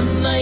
[0.00, 0.39] my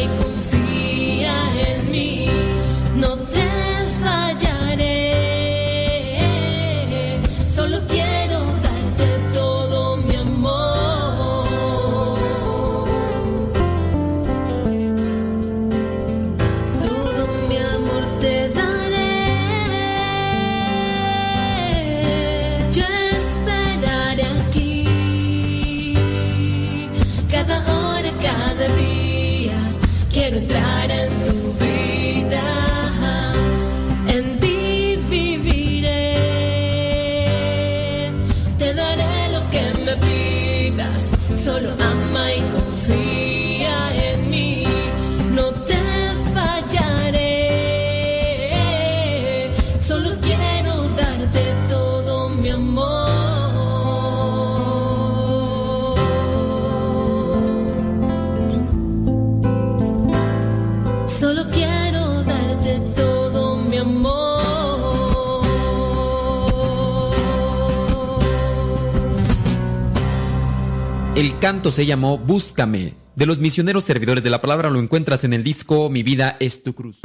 [71.49, 72.93] canto se llamó Búscame.
[73.17, 76.63] De los misioneros servidores de la palabra lo encuentras en el disco Mi vida es
[76.63, 76.99] tu cruz.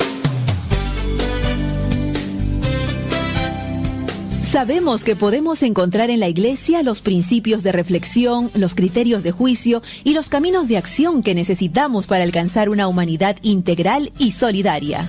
[4.51, 9.81] Sabemos que podemos encontrar en la Iglesia los principios de reflexión, los criterios de juicio
[10.03, 15.07] y los caminos de acción que necesitamos para alcanzar una humanidad integral y solidaria.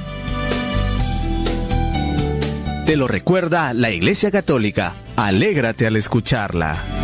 [2.86, 4.94] Te lo recuerda la Iglesia Católica.
[5.16, 7.03] Alégrate al escucharla.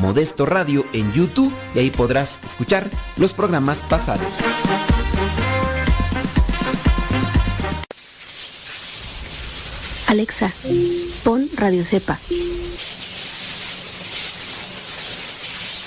[0.00, 4.28] Modesto Radio en YouTube y ahí podrás escuchar los programas pasados.
[10.08, 10.50] Alexa,
[11.22, 12.18] pon Radio Cepa.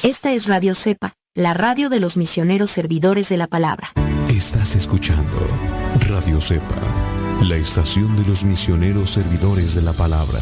[0.04, 3.92] Esta es Radio Cepa, la radio de los misioneros servidores de la palabra.
[4.30, 5.40] Estás escuchando
[6.08, 6.76] Radio Cepa,
[7.42, 10.40] la estación de los misioneros servidores de la palabra.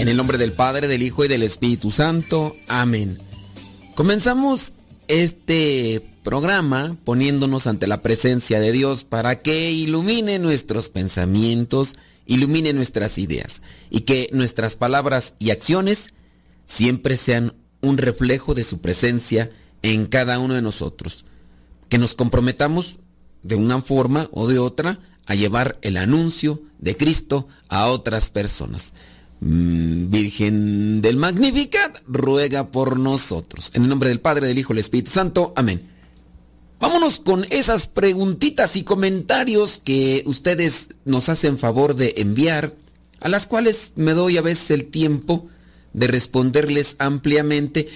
[0.00, 2.56] En el nombre del Padre, del Hijo y del Espíritu Santo.
[2.68, 3.18] Amén.
[3.94, 4.72] Comenzamos
[5.08, 13.18] este programa poniéndonos ante la presencia de Dios para que ilumine nuestros pensamientos, ilumine nuestras
[13.18, 13.60] ideas
[13.90, 16.14] y que nuestras palabras y acciones
[16.66, 19.50] siempre sean un reflejo de su presencia
[19.82, 21.26] en cada uno de nosotros.
[21.90, 23.00] Que nos comprometamos
[23.42, 28.94] de una forma o de otra a llevar el anuncio de Cristo a otras personas.
[29.40, 33.70] Mm, Virgen del Magnificat, ruega por nosotros.
[33.74, 35.52] En el nombre del Padre, del Hijo del Espíritu Santo.
[35.56, 35.80] Amén.
[36.78, 42.74] Vámonos con esas preguntitas y comentarios que ustedes nos hacen favor de enviar,
[43.20, 45.48] a las cuales me doy a veces el tiempo
[45.92, 47.88] de responderles ampliamente.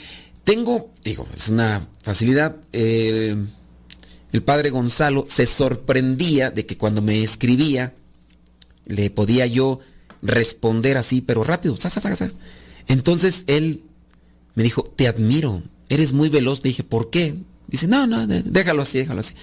[0.45, 2.57] Tengo, digo, es una facilidad.
[2.73, 3.37] eh,
[4.33, 7.95] el padre Gonzalo se sorprendía de que cuando me escribía,
[8.85, 9.79] le podía yo
[10.25, 11.77] responder así, pero rápido.
[12.89, 13.83] Entonces él
[14.55, 16.65] me dijo, te admiro, eres muy veloz.
[16.65, 17.37] Le dije, ¿por qué?
[17.69, 19.35] Dice, no, no, déjalo así, déjalo así.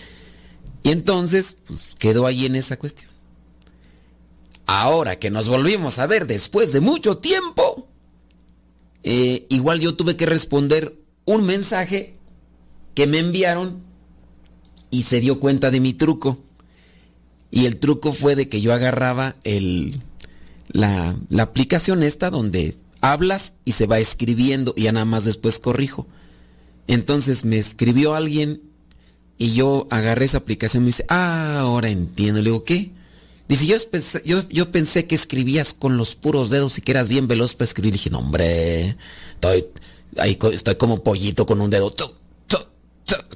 [0.84, 3.12] Y entonces, pues quedó ahí en esa cuestión.
[4.66, 7.88] Ahora que nos volvimos a ver después de mucho tiempo,
[9.04, 12.16] eh, igual yo tuve que responder un mensaje
[12.96, 13.84] que me enviaron
[14.90, 16.40] y se dio cuenta de mi truco.
[17.52, 20.02] Y el truco fue de que yo agarraba el,
[20.74, 25.60] la, la aplicación esta donde hablas y se va escribiendo y ya nada más después
[25.60, 26.08] corrijo.
[26.88, 28.62] Entonces me escribió alguien
[29.38, 32.40] y yo agarré esa aplicación y me dice, ah, ahora entiendo.
[32.40, 32.92] Le digo, ¿qué?
[33.48, 37.10] Dice, yo pensé, yo, yo pensé que escribías con los puros dedos y que eras
[37.10, 37.94] bien veloz para escribir.
[37.94, 38.96] dije, no, hombre,
[39.34, 39.66] estoy,
[40.18, 41.94] ahí estoy como pollito con un dedo.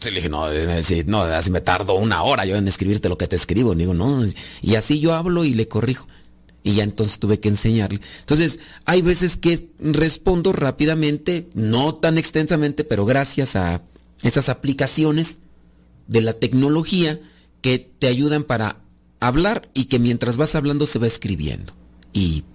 [0.03, 3.17] Le dije, no, eh, sí, no, así me tardo una hora yo en escribirte lo
[3.17, 3.73] que te escribo.
[3.73, 4.23] Le digo, no.
[4.61, 6.07] Y así yo hablo y le corrijo.
[6.65, 8.01] Y ya entonces tuve que enseñarle.
[8.21, 13.83] Entonces, hay veces que respondo rápidamente, no tan extensamente, pero gracias a
[14.23, 15.37] esas aplicaciones
[16.07, 17.21] de la tecnología
[17.61, 18.81] que te ayudan para
[19.19, 21.73] hablar y que mientras vas hablando se va escribiendo.
[22.13, 22.45] Y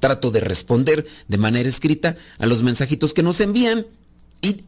[0.00, 3.86] trato de responder de manera escrita a los mensajitos que nos envían
[4.42, 4.64] y,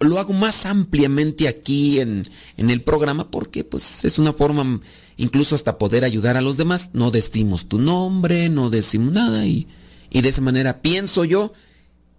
[0.00, 4.80] lo, hago más ampliamente aquí en, en el programa porque pues es una forma
[5.16, 6.90] incluso hasta poder ayudar a los demás.
[6.92, 9.66] No decimos tu nombre, no decimos nada y,
[10.10, 11.52] y de esa manera pienso yo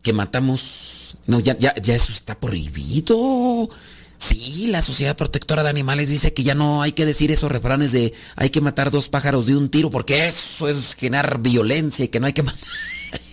[0.02, 1.18] que matamos...
[1.28, 3.70] No, ya, ya, ya eso está prohibido.
[4.18, 7.92] Sí, la Sociedad Protectora de Animales dice que ya no hay que decir esos refranes
[7.92, 12.08] de hay que matar dos pájaros de un tiro porque eso es generar violencia y
[12.08, 12.62] que no hay que matar.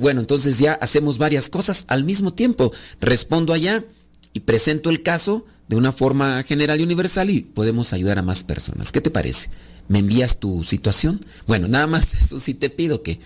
[0.00, 2.72] Bueno, entonces ya hacemos varias cosas al mismo tiempo.
[3.00, 3.84] Respondo allá
[4.32, 8.44] y presento el caso de una forma general y universal y podemos ayudar a más
[8.44, 8.92] personas.
[8.92, 9.48] ¿Qué te parece?
[9.88, 11.20] ¿Me envías tu situación?
[11.46, 13.20] Bueno, nada más eso sí te pido que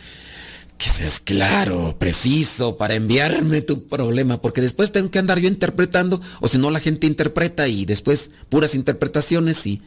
[0.79, 6.21] que seas claro, preciso para enviarme tu problema, porque después tengo que andar yo interpretando,
[6.41, 9.81] o si no la gente interpreta y después puras interpretaciones y,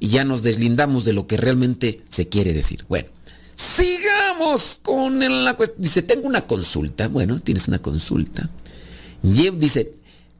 [0.00, 2.84] y ya nos deslindamos de lo que realmente se quiere decir.
[2.88, 3.08] Bueno,
[3.54, 5.82] sigamos con la cuestión.
[5.82, 7.08] Dice, tengo una consulta.
[7.08, 8.50] Bueno, tienes una consulta.
[9.22, 9.90] Dice,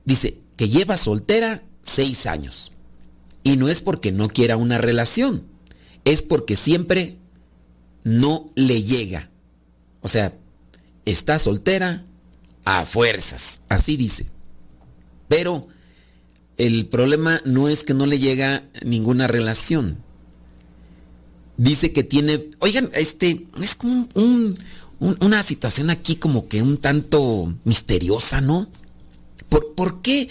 [0.05, 2.73] dice que lleva soltera seis años.
[3.43, 5.45] Y no es porque no quiera una relación,
[6.05, 7.19] es porque siempre
[8.03, 9.31] no le llega.
[10.01, 10.35] O sea,
[11.05, 12.05] está soltera
[12.65, 14.27] a fuerzas, así dice.
[15.29, 15.67] Pero
[16.57, 19.99] el problema no es que no le llega ninguna relación.
[21.57, 24.59] Dice que tiene, oigan, este, es como un-
[25.01, 28.69] un- una situación aquí como que un tanto misteriosa, ¿no?
[29.49, 30.29] ¿Por, por qué?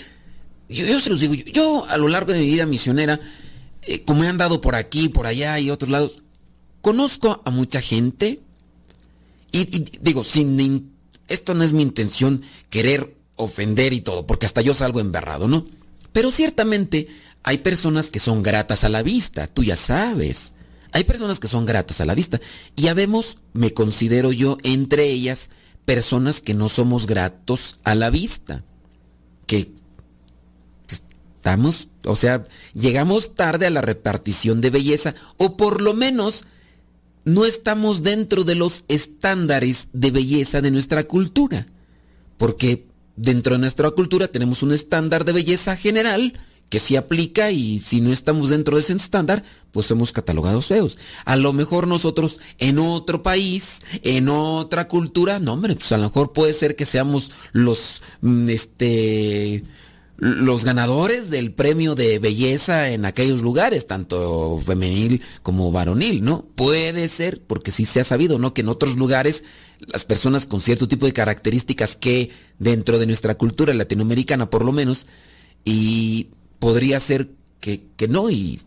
[0.69, 3.19] Yo, se los digo, yo, a lo largo de mi vida misionera,
[3.83, 6.23] eh, como he andado por aquí, por allá y otros lados,
[6.81, 8.41] conozco a mucha gente
[9.51, 9.65] y,
[10.01, 10.93] digo, sin in-
[11.27, 15.67] esto no es mi intención querer ofender y todo, porque hasta yo salgo emberrado, ¿no?
[16.11, 17.07] Pero ciertamente
[17.43, 20.53] hay personas que son gratas a la vista, tú ya sabes.
[20.93, 22.39] Hay personas que son gratas a la vista.
[22.75, 25.49] Y ya vemos, me considero yo, entre ellas,
[25.85, 28.63] personas que no somos gratos a la vista.
[29.47, 29.73] Que
[30.87, 32.45] estamos, o sea,
[32.75, 36.45] llegamos tarde a la repartición de belleza, o por lo menos
[37.25, 41.65] no estamos dentro de los estándares de belleza de nuestra cultura.
[42.37, 46.33] Porque dentro de nuestra cultura tenemos un estándar de belleza general
[46.73, 50.97] que se aplica y si no estamos dentro de ese estándar, pues somos catalogados feos.
[51.23, 56.05] A lo mejor nosotros en otro país, en otra cultura, no hombre, pues a lo
[56.05, 59.63] mejor puede ser que seamos los, mm, este,
[60.17, 66.43] los ganadores del premio de belleza en aquellos lugares, tanto femenil como varonil, ¿no?
[66.55, 68.55] Puede ser, porque sí se ha sabido, ¿no?
[68.55, 69.43] Que en otros lugares
[69.79, 74.71] las personas con cierto tipo de características que dentro de nuestra cultura latinoamericana por lo
[74.71, 75.05] menos,
[75.65, 76.29] y
[76.63, 77.29] podría ser
[77.59, 78.61] que, que no, y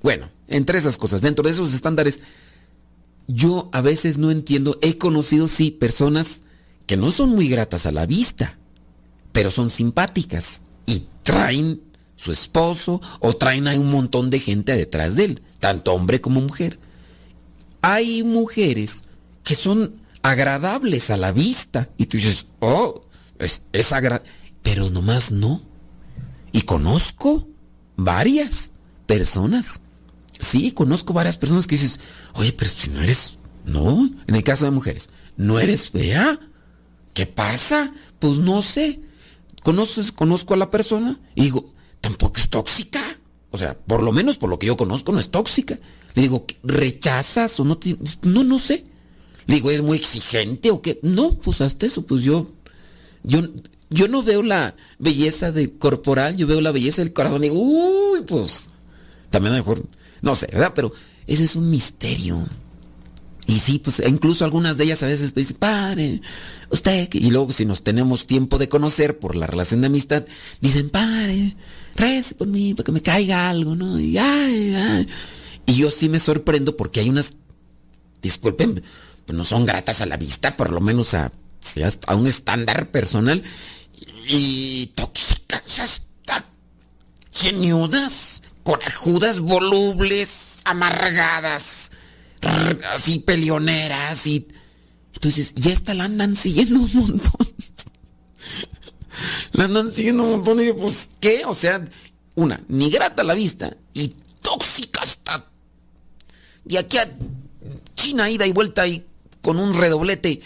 [0.00, 2.20] bueno, entre esas cosas, dentro de esos estándares,
[3.26, 6.42] yo a veces no entiendo, he conocido sí personas
[6.86, 8.60] que no son muy gratas a la vista,
[9.32, 11.82] pero son simpáticas y traen
[12.14, 16.40] su esposo o traen a un montón de gente detrás de él, tanto hombre como
[16.40, 16.78] mujer.
[17.82, 19.02] Hay mujeres
[19.42, 23.02] que son agradables a la vista y tú dices, oh,
[23.40, 24.30] es, es agradable,
[24.62, 25.68] pero nomás no.
[26.52, 27.46] Y conozco
[27.96, 28.72] varias
[29.06, 29.80] personas.
[30.38, 32.00] Sí, conozco varias personas que dices,
[32.34, 36.38] oye, pero si no eres, no, en el caso de mujeres, no eres fea.
[37.14, 37.92] ¿Qué pasa?
[38.18, 39.00] Pues no sé.
[39.62, 43.02] Conoces, conozco a la persona y digo, tampoco es tóxica.
[43.50, 45.78] O sea, por lo menos por lo que yo conozco, no es tóxica.
[46.14, 47.78] Le digo, ¿rechazas o no?
[48.22, 48.84] No, no sé.
[49.46, 51.00] Le digo, ¿es muy exigente o qué?
[51.02, 52.50] No, pues hasta eso, pues yo,
[53.22, 53.40] yo,
[53.90, 57.42] yo no veo la belleza de corporal, yo veo la belleza del corazón.
[57.42, 58.68] Digo, uy, pues,
[59.30, 59.84] también mejor,
[60.22, 60.72] no sé, ¿verdad?
[60.74, 60.92] Pero
[61.26, 62.46] ese es un misterio.
[63.46, 66.20] Y sí, pues incluso algunas de ellas a veces dicen, padre,
[66.70, 70.24] usted, y luego si nos tenemos tiempo de conocer por la relación de amistad,
[70.60, 71.56] dicen, padre,
[71.96, 73.98] rece por mí, para que me caiga algo, ¿no?
[73.98, 75.08] Y, ay.
[75.66, 77.34] y yo sí me sorprendo porque hay unas,
[78.22, 78.84] disculpen,
[79.26, 81.32] pues no son gratas a la vista, por lo menos a,
[82.06, 83.42] a un estándar personal,
[84.26, 86.44] y tóxicas hasta
[87.32, 91.90] geniudas, corajudas, volubles, amargadas
[92.94, 94.46] así peleoneras y
[95.14, 97.48] entonces ya esta la andan siguiendo un montón.
[99.52, 101.44] la andan siguiendo un montón y pues ¿qué?
[101.44, 101.84] O sea,
[102.34, 105.46] una, ni grata la vista y tóxica hasta
[106.64, 107.10] de aquí a
[107.94, 109.04] China ida y vuelta y
[109.42, 110.40] con un redoblete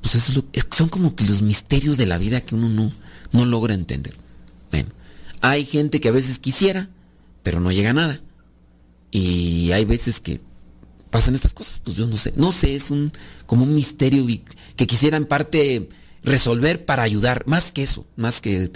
[0.00, 2.92] pues eso es lo, son como los misterios de la vida que uno
[3.32, 4.14] no, logra entender.
[4.70, 4.90] Bueno,
[5.40, 6.88] hay gente que a veces quisiera,
[7.42, 8.20] pero no llega a nada.
[9.10, 10.40] Y hay veces que
[11.10, 12.32] pasan estas cosas, pues yo no sé.
[12.36, 13.12] No sé, es un
[13.46, 14.26] como un misterio
[14.76, 15.88] que quisiera en parte
[16.22, 18.70] resolver para ayudar, más que eso, más que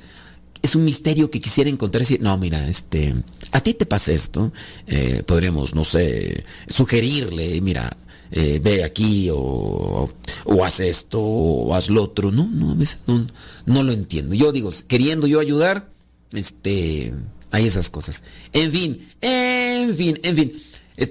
[0.64, 3.14] es un misterio que quisiera encontrar no, mira, este,
[3.52, 4.50] a ti te pasa esto,
[4.86, 7.94] eh, podríamos, no sé, sugerirle, mira,
[8.30, 10.08] eh, ve aquí o,
[10.44, 12.30] o, haz esto o haz lo otro.
[12.30, 13.26] No, no, a veces no,
[13.66, 14.34] no lo entiendo.
[14.34, 15.88] Yo digo, queriendo yo ayudar,
[16.32, 17.12] este,
[17.50, 18.22] hay esas cosas.
[18.52, 20.52] En fin, en fin, en fin.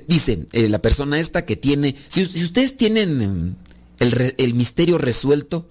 [0.08, 1.96] Dice eh, la persona esta que tiene...
[2.08, 3.56] Si, ustedes tienen em,
[4.00, 5.70] el, el misterio resuelto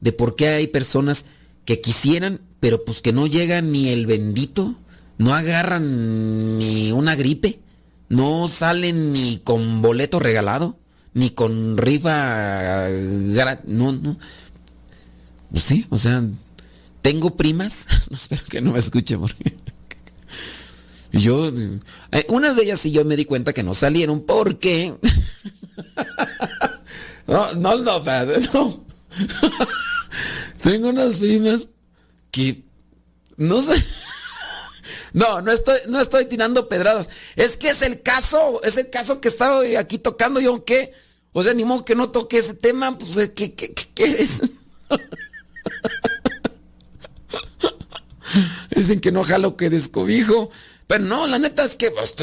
[0.00, 1.26] de por qué hay personas
[1.64, 4.76] que quisieran, pero pues que no llegan ni el bendito,
[5.18, 7.60] no agarran ni una gripe,
[8.08, 10.76] no salen ni con boleto regalado,
[11.14, 12.88] ni con rifa,
[13.64, 14.18] no, no.
[15.50, 16.22] Pues sí, o sea,
[17.02, 19.56] tengo primas, no espero que no me escuche porque...
[21.12, 21.52] Yo,
[22.12, 24.94] eh, unas de ellas sí yo me di cuenta que no salieron porque...
[27.26, 28.02] no, no, no,
[28.54, 28.84] no.
[30.62, 31.68] Tengo unas primas
[32.30, 32.64] que
[33.36, 33.74] no sé.
[35.12, 37.10] No, no estoy, no estoy tirando pedradas.
[37.36, 40.92] Es que es el caso, es el caso que estaba aquí tocando yo, ¿qué?
[41.32, 44.40] O sea, ni modo que no toque ese tema, pues, ¿qué, qué, qué es?
[48.74, 50.50] Dicen que no jalo que descobijo.
[50.86, 52.14] Pero no, la neta es que pues,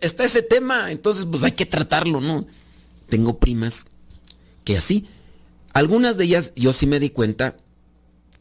[0.00, 2.46] está, ese tema, entonces pues hay que tratarlo, ¿no?
[3.08, 3.86] Tengo primas
[4.64, 5.08] que así.
[5.72, 7.56] Algunas de ellas yo sí me di cuenta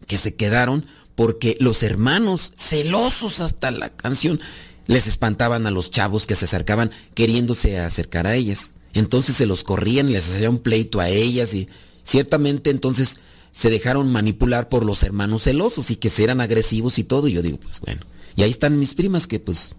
[0.08, 4.40] que se quedaron porque los hermanos, celosos hasta la canción,
[4.88, 8.74] les espantaban a los chavos que se acercaban queriéndose acercar a ellas.
[8.94, 11.68] Entonces se los corrían y les hacían un pleito a ellas y
[12.04, 13.20] ciertamente entonces
[13.52, 17.28] se dejaron manipular por los hermanos celosos y que eran agresivos y todo.
[17.28, 18.02] Y yo digo, pues bueno,
[18.36, 19.76] y ahí están mis primas que pues,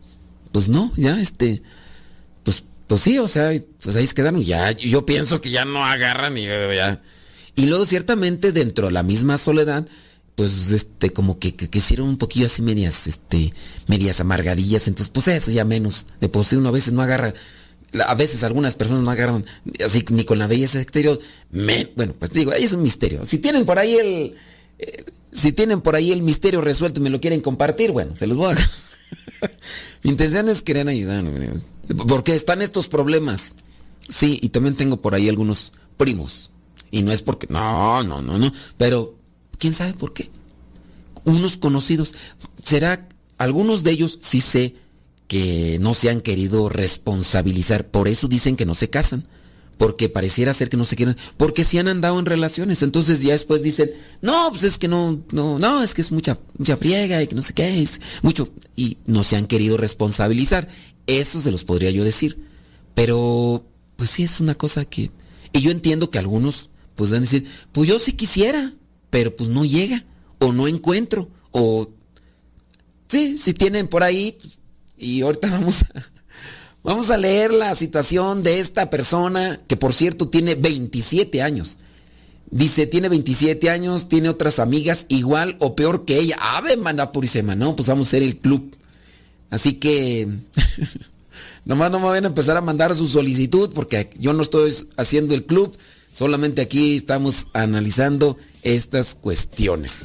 [0.53, 1.63] pues no, ya este,
[2.43, 3.53] pues, pues sí, o sea,
[3.83, 4.43] pues ahí se quedaron.
[4.43, 7.03] Ya, yo pienso que ya no agarran y ya.
[7.55, 9.87] Y luego ciertamente dentro de la misma soledad,
[10.37, 13.53] pues este, como que, que, hicieron un poquillo así medias, este,
[13.89, 14.87] medias amargadillas.
[14.87, 16.07] Entonces, pues eso ya menos.
[16.21, 17.35] De por sí uno a veces no agarra
[18.07, 19.47] a veces algunas personas no agarran
[19.85, 21.19] así ni con la belleza exterior.
[21.51, 23.25] bueno, pues digo, ahí es un misterio.
[23.27, 24.37] Si tienen por ahí el,
[24.79, 28.27] eh, si tienen por ahí el misterio resuelto y me lo quieren compartir, bueno, se
[28.27, 28.57] los voy a...
[30.03, 31.25] Mi intención es querer ayudar,
[32.07, 33.57] porque están estos problemas.
[34.09, 36.51] Sí, y también tengo por ahí algunos primos.
[36.91, 39.17] Y no es porque, no, no, no, no, pero
[39.59, 40.31] ¿quién sabe por qué?
[41.25, 42.15] Unos conocidos.
[42.63, 43.09] ¿Será,
[43.39, 44.77] algunos de ellos sí sé
[45.29, 49.27] que no se han querido responsabilizar, por eso dicen que no se casan
[49.79, 53.33] porque pareciera ser que no se quieren, porque si han andado en relaciones, entonces ya
[53.33, 53.91] después dicen,
[54.23, 57.35] no, pues es que no, no, no, es que es mucha, mucha friega y que
[57.35, 60.69] no sé qué es, mucho, y no se han querido responsabilizar,
[61.07, 62.43] eso se los podría yo decir,
[62.95, 65.11] pero, pues sí es una cosa que,
[65.53, 68.73] y yo entiendo que algunos pues van a decir, pues yo sí quisiera,
[69.11, 70.05] pero pues no llega,
[70.39, 71.91] o no encuentro, o
[73.09, 74.59] sí, si tienen por ahí, pues,
[74.99, 76.03] y ahorita vamos a,
[76.83, 81.79] vamos a leer la situación de esta persona, que por cierto tiene 27 años.
[82.49, 86.37] Dice, tiene 27 años, tiene otras amigas igual o peor que ella.
[86.41, 88.77] Ave, manda purísima, no, pues vamos a ser el club.
[89.51, 90.29] Así que
[91.65, 95.35] nomás no me van a empezar a mandar su solicitud porque yo no estoy haciendo
[95.35, 95.77] el club,
[96.13, 100.05] solamente aquí estamos analizando estas cuestiones.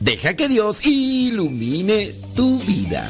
[0.00, 3.06] Deja que Dios ilumine tu vida.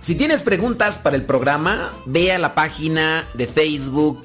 [0.00, 4.24] Si tienes preguntas para el programa, ve a la página de Facebook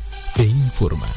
[0.41, 1.07] e informa.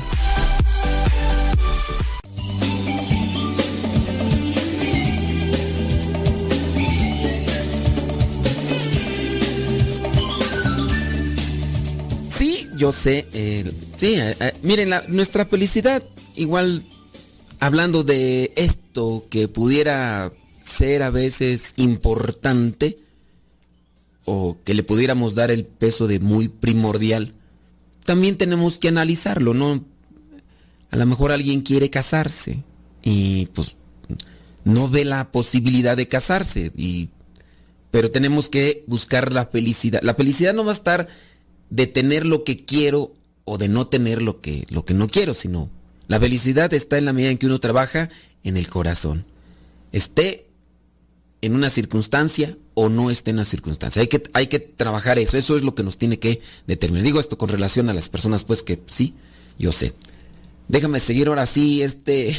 [12.30, 13.26] Sí, yo sé.
[13.32, 16.02] eh, sí, eh, eh, miren, la- nuestra felicidad,
[16.36, 16.82] igual
[17.60, 22.98] hablando de esto que pudiera ser a veces importante
[24.24, 27.34] o que le pudiéramos dar el peso de muy primordial,
[28.04, 29.84] también tenemos que analizarlo, ¿no?
[30.90, 32.62] A lo mejor alguien quiere casarse
[33.02, 33.76] y pues
[34.64, 37.10] no ve la posibilidad de casarse y
[37.90, 40.02] pero tenemos que buscar la felicidad.
[40.02, 41.06] La felicidad no va a estar
[41.70, 43.14] de tener lo que quiero
[43.44, 45.70] o de no tener lo que, lo que no quiero, sino
[46.08, 48.10] la felicidad está en la medida en que uno trabaja
[48.42, 49.24] en el corazón.
[49.92, 50.48] Esté
[51.40, 54.02] en una circunstancia o no esté en una circunstancia.
[54.02, 55.36] Hay que, hay que trabajar eso.
[55.36, 57.04] Eso es lo que nos tiene que determinar.
[57.04, 59.14] Digo esto con relación a las personas, pues que sí,
[59.58, 59.94] yo sé.
[60.68, 62.36] Déjame seguir ahora sí, este,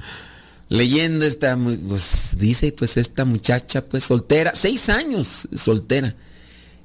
[0.68, 6.16] leyendo esta, pues dice, pues esta muchacha, pues soltera, seis años soltera.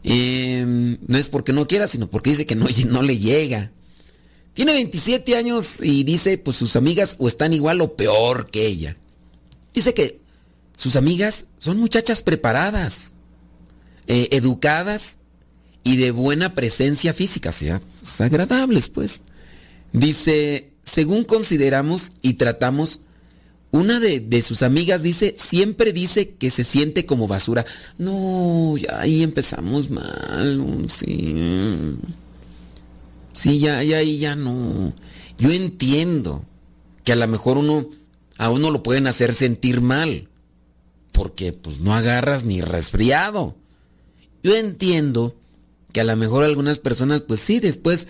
[0.04, 3.72] Eh, no es porque no quiera, sino porque dice que no, no le llega.
[4.54, 8.96] Tiene 27 años y dice, pues sus amigas o están igual o peor que ella.
[9.74, 10.22] Dice que
[10.76, 13.14] sus amigas son muchachas preparadas,
[14.08, 15.20] eh, educadas
[15.84, 17.82] y de buena presencia física, sea,
[18.20, 19.22] agradables, pues.
[19.94, 23.02] Dice, según consideramos y tratamos,
[23.72, 27.66] una de, sus amigas dice, siempre dice que se siente como basura.
[27.98, 31.98] No, ya ahí empezamos mal, sí.
[33.34, 34.94] Sí, ya, ya, ya no.
[35.38, 36.46] Yo entiendo
[37.04, 37.88] que a lo mejor uno,
[38.38, 40.30] a uno lo pueden hacer sentir mal,
[41.16, 43.56] porque pues no agarras ni resfriado.
[44.44, 45.36] Yo entiendo
[45.94, 48.08] que a lo mejor algunas personas, pues sí, después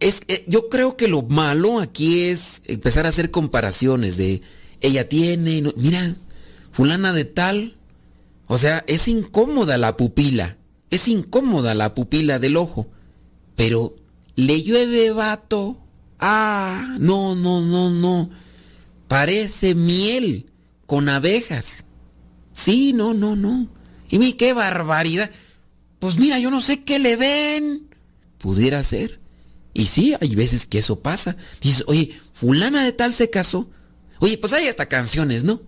[0.00, 4.40] es eh, yo creo que lo malo aquí es empezar a hacer comparaciones de
[4.80, 6.14] ella tiene, mira,
[6.72, 7.76] fulana de tal,
[8.46, 10.56] o sea, es incómoda la pupila,
[10.90, 12.88] es incómoda la pupila del ojo,
[13.56, 13.96] pero
[14.36, 15.78] le llueve vato,
[16.20, 18.30] ah, no, no, no, no,
[19.08, 20.46] parece miel
[20.86, 21.84] con abejas,
[22.58, 23.68] sí, no, no, no,
[24.10, 25.30] y mi qué barbaridad,
[25.98, 27.88] pues mira, yo no sé qué le ven,
[28.38, 29.20] pudiera ser.
[29.74, 31.36] Y sí, hay veces que eso pasa.
[31.60, 33.70] Dices, oye, fulana de tal se casó.
[34.18, 35.62] Oye, pues hay hasta canciones, ¿no?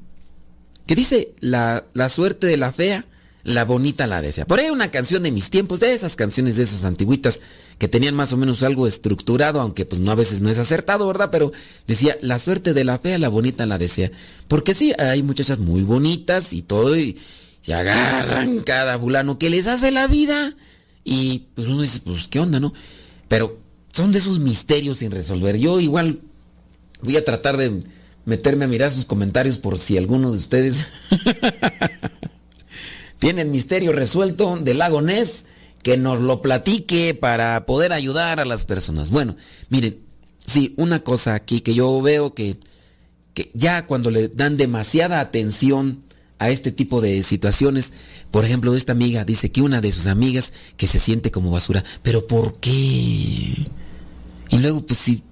[0.86, 3.06] Que dice, la, la suerte de la fea,
[3.42, 4.46] la bonita la desea.
[4.46, 7.40] Por ahí una canción de mis tiempos, de esas canciones de esas antiguitas,
[7.78, 11.06] que tenían más o menos algo estructurado, aunque pues no a veces no es acertado,
[11.06, 11.30] ¿verdad?
[11.30, 11.52] Pero
[11.86, 14.10] decía, la suerte de la fea, la bonita la desea.
[14.48, 17.18] Porque sí, hay muchachas muy bonitas y todo, y
[17.62, 20.54] se agarran cada fulano que les hace la vida.
[21.04, 22.74] Y pues uno dice, pues qué onda, ¿no?
[23.28, 23.58] Pero
[23.92, 25.56] son de esos misterios sin resolver.
[25.56, 26.20] Yo igual
[27.02, 27.82] voy a tratar de
[28.24, 30.80] meterme a mirar sus comentarios por si alguno de ustedes
[33.20, 35.44] tiene el misterio resuelto del lago Ness,
[35.82, 39.10] que nos lo platique para poder ayudar a las personas.
[39.10, 39.36] Bueno,
[39.68, 40.00] miren,
[40.44, 42.56] sí, una cosa aquí que yo veo que,
[43.34, 46.02] que ya cuando le dan demasiada atención
[46.38, 47.92] a este tipo de situaciones,
[48.30, 51.84] por ejemplo, esta amiga dice que una de sus amigas que se siente como basura,
[52.02, 52.70] pero ¿por qué?
[52.70, 55.22] Y luego, pues sí,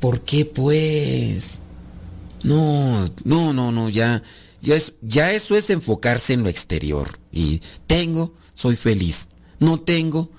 [0.00, 1.62] ¿por qué pues?
[2.42, 4.22] No, no, no, no, ya,
[4.60, 7.18] ya, es, ya eso es enfocarse en lo exterior.
[7.32, 9.28] Y tengo, soy feliz.
[9.58, 10.30] No tengo,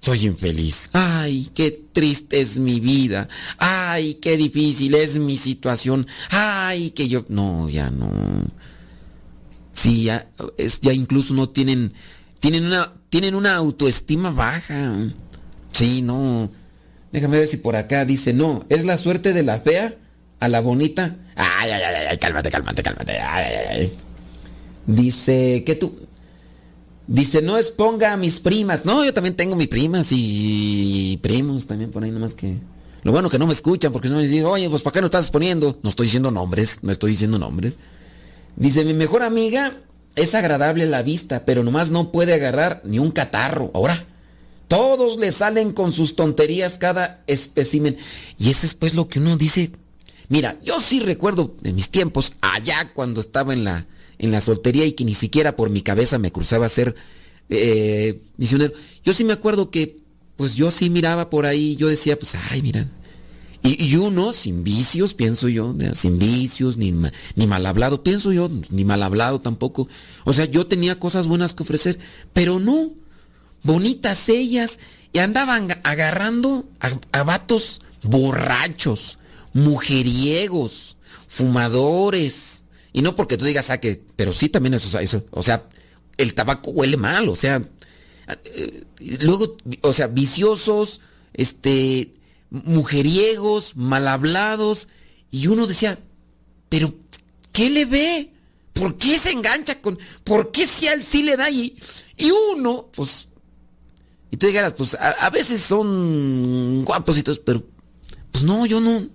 [0.00, 0.90] soy infeliz.
[0.92, 3.28] Ay, qué triste es mi vida.
[3.58, 6.06] Ay, qué difícil es mi situación.
[6.30, 7.24] Ay, que yo...
[7.28, 8.10] No, ya no.
[9.72, 10.30] Sí, ya,
[10.82, 11.92] ya incluso no tienen...
[12.40, 15.12] Tienen una, tienen una autoestima baja.
[15.72, 16.50] Sí, no.
[17.10, 19.96] Déjame ver si por acá dice, no, es la suerte de la fea
[20.40, 21.16] a la bonita.
[21.36, 23.18] Ay, ay, ay, ay, cálmate, cálmate, cálmate.
[23.18, 23.92] Ay, ay.
[24.86, 25.98] Dice, ¿qué tú?
[27.06, 28.84] Dice, no exponga a mis primas.
[28.84, 32.56] No, yo también tengo mis primas y primos también por ahí nomás que...
[33.02, 35.06] Lo bueno que no me escuchan porque no me dicen, oye, pues ¿para qué no
[35.06, 35.78] estás poniendo?
[35.82, 37.78] No estoy diciendo nombres, no estoy diciendo nombres.
[38.56, 39.76] Dice, mi mejor amiga
[40.16, 43.70] es agradable la vista, pero nomás no puede agarrar ni un catarro.
[43.72, 44.04] Ahora,
[44.66, 47.96] todos le salen con sus tonterías cada espécimen.
[48.38, 49.70] Y eso es pues lo que uno dice.
[50.28, 53.86] Mira, yo sí recuerdo de mis tiempos, allá cuando estaba en la,
[54.18, 56.94] en la soltería y que ni siquiera por mi cabeza me cruzaba ser
[57.48, 58.72] eh, misionero.
[59.02, 60.00] Yo sí me acuerdo que,
[60.36, 62.86] pues yo sí miraba por ahí, yo decía, pues, ay, mira.
[63.62, 66.94] Y, y uno, sin vicios, pienso yo, sin vicios, ni,
[67.34, 69.88] ni mal hablado, pienso yo, ni mal hablado tampoco.
[70.24, 71.98] O sea, yo tenía cosas buenas que ofrecer,
[72.32, 72.92] pero no,
[73.62, 74.78] bonitas ellas,
[75.12, 79.17] y andaban agarrando a, a vatos borrachos,
[79.58, 82.64] mujeriegos, fumadores.
[82.92, 85.68] Y no porque tú digas, ah, que, pero sí también eso, eso, o sea,
[86.16, 87.62] el tabaco huele mal, o sea,
[88.54, 88.84] eh,
[89.20, 91.00] luego, o sea, viciosos,
[91.34, 92.14] este,
[92.50, 94.88] mujeriegos, mal hablados,
[95.30, 95.98] y uno decía,
[96.68, 96.94] pero,
[97.52, 98.32] ¿qué le ve?
[98.72, 101.76] ¿Por qué se engancha con, por qué si él sí le da y,
[102.16, 103.28] y uno, pues,
[104.30, 107.62] y tú dijeras, pues, a, a veces son guapos y pero,
[108.32, 109.06] pues no, yo no,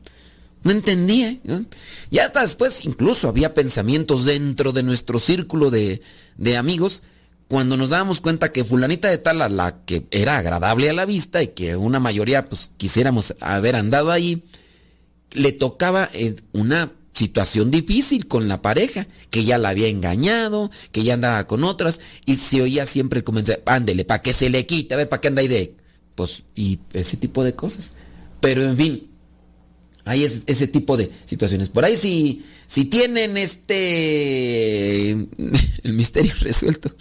[0.64, 1.38] no entendía.
[1.44, 1.66] ¿no?
[2.10, 6.02] Y hasta después incluso había pensamientos dentro de nuestro círculo de,
[6.38, 7.04] de, amigos
[7.48, 11.06] cuando nos dábamos cuenta que fulanita de tal a la que era agradable a la
[11.06, 14.44] vista y que una mayoría pues quisiéramos haber andado ahí,
[15.32, 16.10] le tocaba
[16.54, 21.64] una situación difícil con la pareja, que ya la había engañado, que ya andaba con
[21.64, 25.10] otras y se oía siempre el comentario, ándele, para que se le quite, a ver,
[25.10, 25.76] para qué anda ahí de...
[26.16, 27.94] Pues, y ese tipo de cosas.
[28.40, 29.08] Pero en fin,
[30.06, 31.70] hay ese, ese, tipo de situaciones.
[31.70, 36.96] Por ahí si, si tienen este el misterio resuelto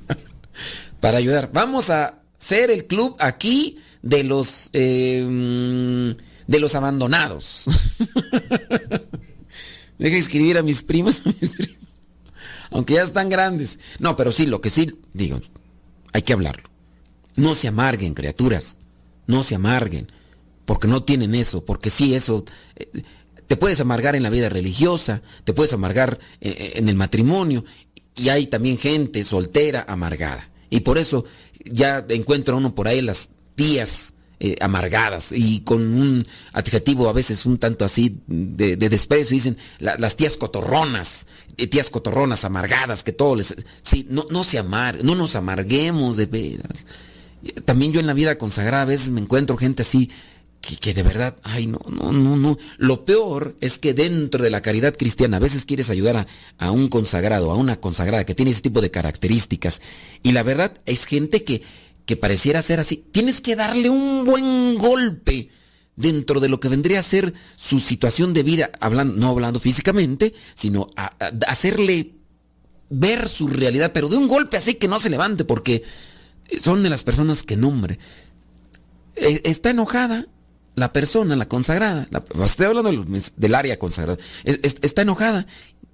[1.00, 1.50] para ayudar.
[1.52, 6.14] Vamos a ser el club aquí de los eh,
[6.46, 7.64] de los abandonados.
[9.98, 11.22] Deja escribir a mis primos,
[12.70, 13.78] aunque ya están grandes.
[13.98, 15.38] No, pero sí, lo que sí digo,
[16.12, 16.70] hay que hablarlo.
[17.36, 18.78] No se amarguen, criaturas.
[19.26, 20.08] No se amarguen
[20.70, 22.44] porque no tienen eso, porque sí, eso,
[22.76, 23.02] eh,
[23.48, 27.64] te puedes amargar en la vida religiosa, te puedes amargar eh, en el matrimonio,
[28.14, 30.48] y hay también gente soltera amargada.
[30.70, 31.24] Y por eso
[31.64, 37.46] ya encuentra uno por ahí las tías eh, amargadas y con un adjetivo a veces
[37.46, 41.26] un tanto así de, de desprecio, dicen la, las tías cotorronas,
[41.68, 43.56] tías cotorronas amargadas, que todo les...
[43.82, 46.86] Sí, no, no se amar, no nos amarguemos de veras.
[47.64, 50.10] También yo en la vida consagrada a veces me encuentro gente así
[50.60, 52.58] que, de verdad, ay, no, no, no, no.
[52.76, 56.26] Lo peor es que dentro de la caridad cristiana a veces quieres ayudar a,
[56.58, 59.80] a, un consagrado, a una consagrada que tiene ese tipo de características.
[60.22, 61.62] Y la verdad es gente que,
[62.04, 63.04] que pareciera ser así.
[63.10, 65.48] Tienes que darle un buen golpe
[65.96, 70.34] dentro de lo que vendría a ser su situación de vida, hablando, no hablando físicamente,
[70.54, 71.06] sino a,
[71.46, 72.14] hacerle
[72.88, 75.82] ver su realidad, pero de un golpe así que no se levante, porque
[76.60, 77.98] son de las personas que nombre.
[79.14, 80.26] Está enojada,
[80.80, 82.08] la persona, la consagrada,
[82.44, 82.90] estoy hablando
[83.36, 85.46] del, área consagrada, es, es, está enojada,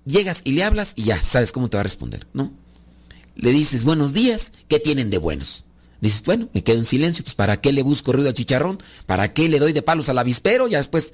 [0.04, 2.52] llegas y le hablas y ya sabes cómo te va a responder, ¿no?
[3.34, 5.64] Le dices buenos días, ¿qué tienen de buenos?
[6.00, 8.78] Dices, bueno, me quedo en silencio, pues ¿para qué le busco ruido al chicharrón?
[9.06, 10.68] ¿Para qué le doy de palos al avispero?
[10.68, 11.12] Ya después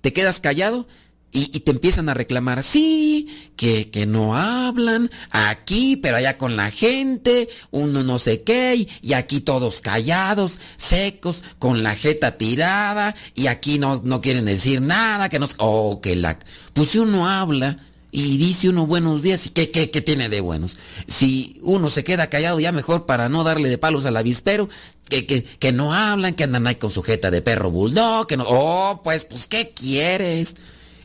[0.00, 0.86] te quedas callado
[1.34, 6.70] y, te empiezan a reclamar, sí, que, que no hablan aquí, pero allá con la
[6.70, 13.46] gente, uno no sé qué, y, aquí todos callados, secos, con la jeta tirada, y
[13.46, 15.48] aquí no, no quieren decir nada, que no...
[15.56, 16.38] Oh, que la...
[16.74, 17.78] Pues si uno habla
[18.10, 20.76] y dice uno buenos días, ¿y qué, qué, qué tiene de buenos?
[21.06, 24.68] Si uno se queda callado ya mejor para no darle de palos al avispero,
[25.08, 28.44] que, que, que no hablan, que andan ahí con sujeta de perro bulldog, que no...
[28.46, 30.56] Oh, pues, pues, ¿qué quieres?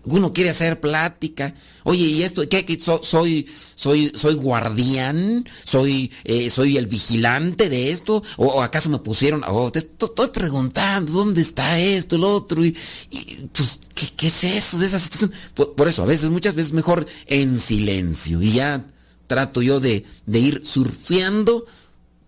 [0.10, 1.54] Uno quiere hacer plática.
[1.84, 2.66] Oye, ¿y esto qué?
[2.66, 8.90] qué so- soy, soy, soy guardián, soy, eh, soy el vigilante de esto, o, acaso
[8.90, 12.76] me pusieron, oh, te esto- estoy preguntando dónde está esto, el otro, y,
[13.54, 13.80] pues,
[14.16, 15.32] ¿qué, es eso de esa situación?
[15.54, 18.86] Por, por eso, a veces, muchas veces mejor en silencio, y ya
[19.28, 21.66] trato yo de, de ir surfeando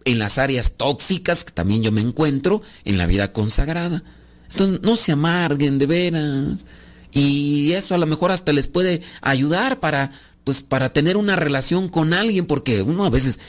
[0.06, 4.04] en las áreas tóxicas que también yo me encuentro en la vida consagrada.
[4.52, 6.65] Entonces, no se amarguen de veras.
[7.12, 10.12] Y eso a lo mejor hasta les puede ayudar para,
[10.43, 13.39] pues, para tener una relación con alguien, porque uno a veces,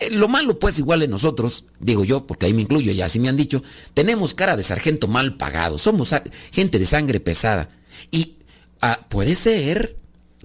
[0.00, 3.18] eh, lo malo pues igual en nosotros, digo yo, porque ahí me incluyo, ya así
[3.18, 3.62] me han dicho,
[3.94, 6.14] tenemos cara de sargento mal pagado, somos
[6.52, 7.70] gente de sangre pesada.
[8.10, 8.36] Y
[8.80, 9.96] ah, puede ser,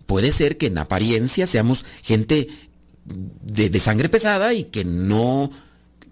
[0.06, 2.48] puede ser que en apariencia seamos gente
[3.06, 5.52] de, de sangre pesada y que no,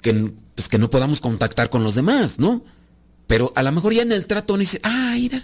[0.01, 2.63] que, pues que no podamos contactar con los demás, ¿no?
[3.27, 5.43] Pero a lo mejor ya en el trato uno dice, ah, mira.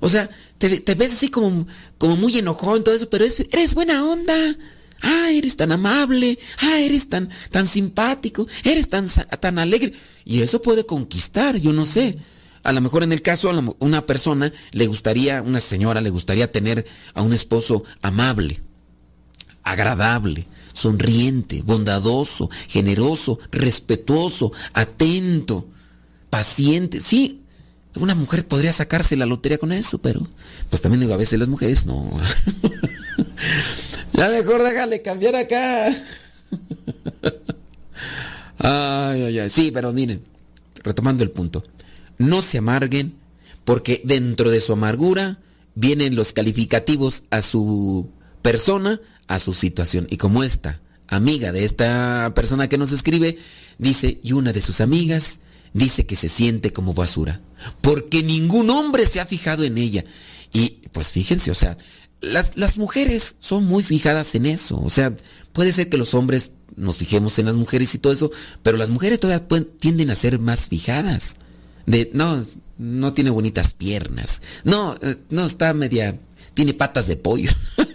[0.00, 1.66] O sea, te, ves así como,
[1.98, 4.56] como muy enojón, todo eso, pero es- eres buena onda.
[5.02, 6.38] Ah, eres tan amable.
[6.60, 8.46] Ah, eres tan, tan simpático.
[8.64, 9.06] Eres tan,
[9.40, 9.92] tan alegre.
[10.24, 12.18] Y eso puede conquistar, yo no sé.
[12.64, 16.50] A lo mejor en el caso, a una persona le gustaría, una señora le gustaría
[16.50, 16.84] tener
[17.14, 18.60] a un esposo amable,
[19.62, 25.68] agradable, sonriente, bondadoso, generoso, respetuoso, atento,
[26.30, 27.00] paciente.
[27.00, 27.42] Sí,
[28.00, 30.26] una mujer podría sacarse la lotería con eso, pero
[30.70, 32.10] pues también digo, a veces las mujeres no.
[34.14, 35.94] ya mejor déjale cambiar acá.
[38.58, 39.50] ay.
[39.50, 40.22] Sí, pero miren,
[40.82, 41.64] retomando el punto.
[42.18, 43.14] No se amarguen
[43.64, 45.38] porque dentro de su amargura
[45.74, 48.10] vienen los calificativos a su
[48.42, 50.06] persona, a su situación.
[50.10, 53.38] Y como esta amiga de esta persona que nos escribe,
[53.78, 55.40] dice, y una de sus amigas
[55.72, 57.40] dice que se siente como basura,
[57.80, 60.04] porque ningún hombre se ha fijado en ella.
[60.52, 61.76] Y pues fíjense, o sea,
[62.20, 65.16] las, las mujeres son muy fijadas en eso, o sea,
[65.52, 68.30] puede ser que los hombres nos fijemos en las mujeres y todo eso,
[68.62, 69.46] pero las mujeres todavía
[69.80, 71.36] tienden a ser más fijadas.
[71.86, 72.42] De, no,
[72.76, 74.42] no tiene bonitas piernas.
[74.62, 76.18] No, eh, no, está media,
[76.54, 77.50] tiene patas de pollo.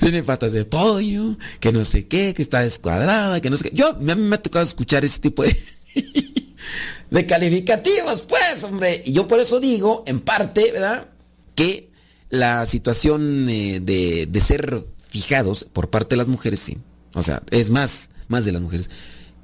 [0.00, 3.76] tiene patas de pollo, que no sé qué, que está descuadrada, que no sé qué.
[3.76, 5.44] Yo, a mí me ha tocado escuchar ese tipo
[7.10, 9.02] de, calificativos, pues, hombre.
[9.04, 11.08] Y yo por eso digo, en parte, ¿verdad?
[11.54, 11.90] Que
[12.30, 16.78] la situación eh, de, de ser fijados por parte de las mujeres, sí.
[17.14, 18.90] O sea, es más, más de las mujeres.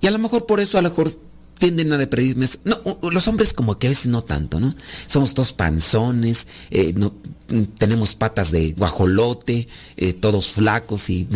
[0.01, 1.11] Y a lo mejor por eso, a lo mejor
[1.59, 2.47] tienden a deprimirme.
[2.65, 4.75] No, los hombres como que a veces no tanto, ¿no?
[5.07, 7.15] Somos todos panzones, eh, no,
[7.49, 11.29] mm, tenemos patas de guajolote, eh, todos flacos y,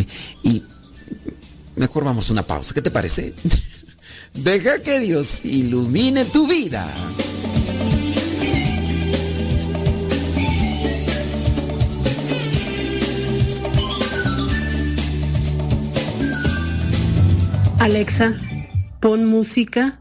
[0.43, 0.63] y
[1.77, 2.75] mejor vamos a una pausa.
[2.75, 3.35] ¿Qué te parece?
[4.35, 6.93] Deja que Dios ilumine tu vida.
[17.79, 18.35] Alexa,
[19.01, 20.01] pon música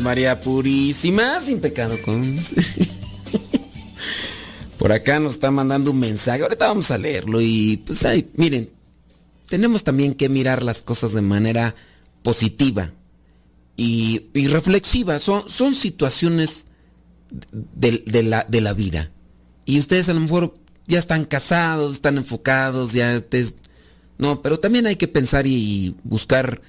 [0.00, 2.36] María Purísima, sin pecado con...
[4.78, 6.42] Por acá nos está mandando un mensaje.
[6.42, 8.68] Ahorita vamos a leerlo y pues ahí, miren,
[9.48, 11.74] tenemos también que mirar las cosas de manera
[12.22, 12.92] positiva
[13.76, 15.20] y, reflexiva.
[15.20, 16.66] Son, son situaciones
[17.30, 19.10] de, la, de la vida.
[19.64, 20.54] Y ustedes a lo mejor
[20.86, 23.22] ya están casados, están enfocados, ya...
[24.18, 26.60] no, pero también hay que pensar y buscar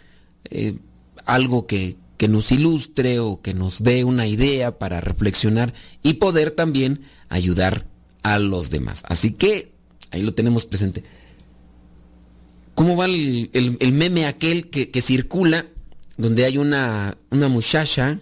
[0.50, 0.78] eh,
[1.26, 5.74] algo que, que nos ilustre o que nos dé una idea para reflexionar
[6.04, 7.86] y poder también ayudar
[8.24, 9.04] a los demás.
[9.08, 9.72] Así que
[10.12, 11.04] ahí lo tenemos presente.
[12.74, 15.66] ¿Cómo va el, meme aquel que, circula
[16.18, 18.20] donde hay una, una muchacha,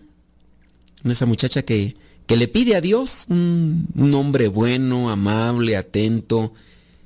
[1.03, 1.95] esa muchacha que,
[2.27, 6.53] que le pide a Dios un, un hombre bueno, amable, atento,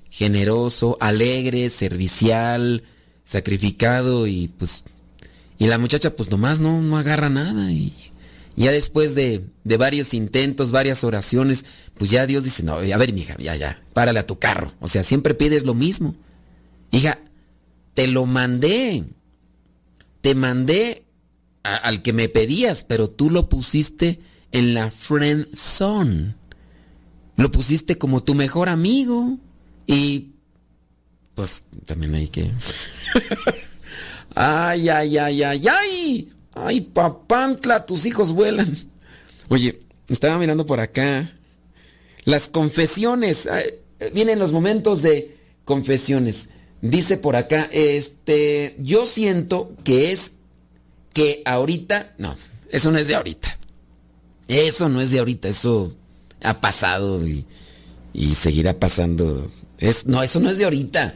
[0.10, 2.84] generoso, alegre, servicial,
[3.23, 4.84] sacrificado y pues
[5.58, 7.93] y la muchacha pues nomás no, no agarra nada y
[8.58, 11.65] ya después de, de, varios intentos, varias oraciones,
[11.96, 14.74] pues ya Dios dice, no, a ver, mija, ya, ya, párale a tu carro.
[14.80, 16.15] O sea, siempre pides lo mismo.
[16.89, 17.20] Hija,
[17.93, 19.04] te lo mandé.
[20.22, 21.06] Te mandé
[21.62, 24.20] al que me pedías, pero tú lo pusiste
[24.52, 26.36] en la friend zone.
[27.36, 29.38] Lo pusiste como tu mejor amigo.
[29.86, 30.32] Y
[31.36, 32.52] pues también hay que...
[34.39, 36.30] Ay, ay, ay, ay, ay.
[36.54, 38.71] Ay, papantla, tus hijos vuelan.
[39.50, 41.34] Oye, estaba mirando por acá.
[42.23, 43.50] Las confesiones.
[44.13, 46.50] Vienen los momentos de confesiones.
[46.82, 50.34] Dice por acá, este, yo siento que es
[51.13, 52.36] que ahorita, no,
[52.69, 53.58] eso no es de ahorita.
[54.47, 55.95] Eso no es de ahorita, eso
[56.43, 57.43] ha pasado y,
[58.36, 59.50] seguirá pasando.
[60.06, 61.15] No, eso no es de ahorita.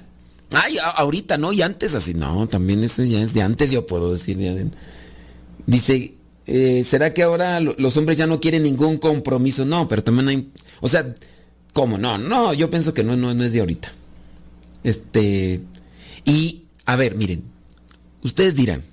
[0.51, 2.13] Ay, ahorita no, y antes así.
[2.13, 4.37] No, también eso ya es de antes, yo puedo decir.
[5.65, 6.15] Dice,
[6.47, 9.65] eh, ¿será que ahora los hombres ya no quieren ningún compromiso?
[9.65, 10.51] No, pero también hay...
[10.81, 11.13] O sea,
[11.73, 11.97] ¿cómo?
[11.97, 13.91] No, no, yo pienso que no, no, no es de ahorita.
[14.83, 15.61] Este...
[16.25, 17.43] Y, a ver, miren,
[18.21, 18.83] ustedes dirán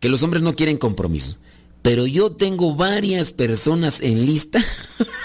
[0.00, 1.38] que los hombres no quieren compromiso,
[1.80, 4.62] pero yo tengo varias personas en lista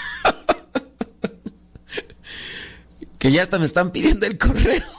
[3.18, 4.82] que ya hasta me están pidiendo el correo.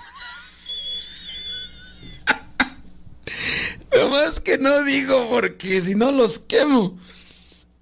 [4.09, 6.97] más que no digo porque si no los quemo.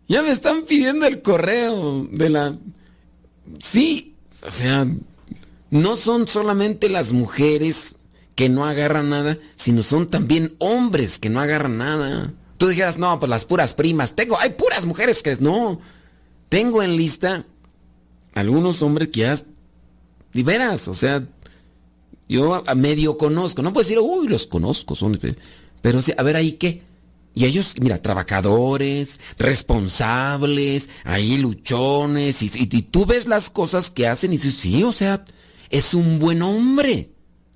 [0.08, 2.56] Ya me están pidiendo el correo de la...
[3.60, 4.88] Sí, o sea,
[5.70, 7.96] no son solamente las mujeres
[8.36, 12.34] que no agarran nada, sino son también hombres que no agarran nada.
[12.58, 14.16] Tú dijeras, no, pues las puras primas.
[14.16, 15.80] Tengo, hay puras mujeres que no.
[16.48, 17.46] Tengo en lista
[18.34, 19.36] algunos hombres que ya
[20.38, 21.28] de veras, o sea,
[22.30, 25.20] yo a medio conozco, no puedo decir, uy, los conozco, son,
[25.82, 26.84] pero a ver ahí qué.
[27.34, 34.34] Y ellos, mira, trabajadores, responsables, ahí luchones, y, y, tú ves las cosas que hacen
[34.34, 35.24] y dices, sí, o sea,
[35.70, 37.12] es un buen hombre.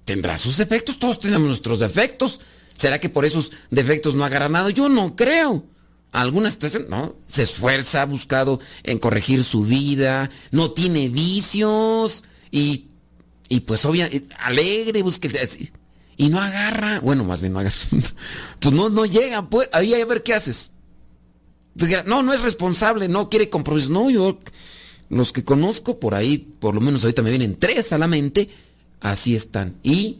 [0.05, 2.41] Tendrá sus defectos, todos tenemos nuestros defectos.
[2.75, 4.69] ¿Será que por esos defectos no agarra nada?
[4.69, 5.65] Yo no creo.
[6.11, 12.87] Algunas situación, no, se esfuerza, ha buscado en corregir su vida, no tiene vicios, y,
[13.49, 15.29] y pues obviamente, alegre, busque,
[16.17, 17.75] y no agarra, bueno, más bien no agarra,
[18.59, 20.71] pues no, no llega, pues, ahí a ver qué haces.
[22.05, 23.89] No, no es responsable, no quiere compromiso.
[23.89, 24.37] No, yo,
[25.09, 28.49] los que conozco por ahí, por lo menos ahorita me vienen tres a la mente,
[28.99, 29.77] así están.
[29.83, 30.19] Y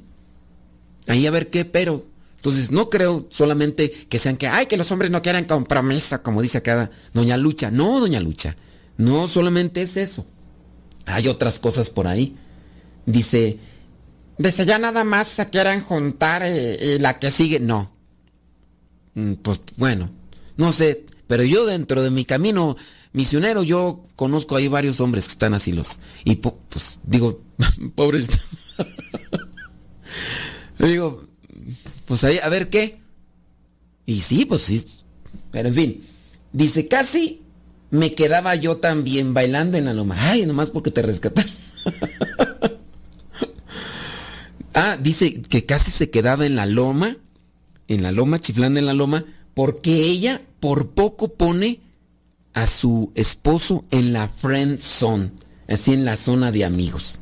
[1.08, 2.06] ahí a ver qué, pero.
[2.38, 6.42] Entonces, no creo solamente que sean que, ay, que los hombres no quieran compromiso, como
[6.42, 7.70] dice acá Doña Lucha.
[7.70, 8.58] No, Doña Lucha.
[8.98, 10.26] No solamente es eso.
[11.12, 12.36] Hay otras cosas por ahí.
[13.05, 13.59] Dice,
[14.38, 17.59] dice, ya nada más se quieren juntar y, la que sigue.
[17.59, 17.91] No.
[19.14, 20.09] Mm, pues bueno,
[20.57, 21.05] no sé.
[21.28, 22.76] Pero yo dentro de mi camino
[23.14, 25.99] misionero, yo conozco ahí varios hombres que están así los...
[26.26, 27.41] Y pues digo,
[27.95, 28.28] pobres...
[30.80, 31.24] digo,
[32.05, 32.99] pues ahí, a ver qué.
[34.05, 34.86] Y sí, pues sí.
[35.51, 36.03] Pero en fin,
[36.51, 37.41] dice, casi
[37.92, 40.16] me quedaba yo también bailando en la loma.
[40.18, 41.52] Ay, nomás porque te rescataron.
[44.74, 47.18] ah, dice que casi se quedaba en la loma,
[47.89, 51.82] en la loma, chiflando en la loma, porque ella por poco pone
[52.54, 55.32] a su esposo en la friend zone,
[55.68, 57.20] así en la zona de amigos.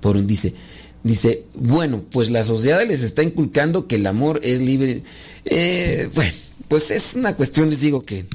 [0.00, 0.54] Por un dice,
[1.02, 5.02] dice, bueno, pues la sociedad les está inculcando que el amor es libre.
[5.44, 6.32] Eh, bueno,
[6.68, 8.26] pues es una cuestión, les digo que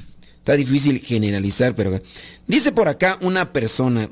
[0.41, 2.01] está difícil generalizar, pero
[2.47, 4.09] Dice por acá una persona.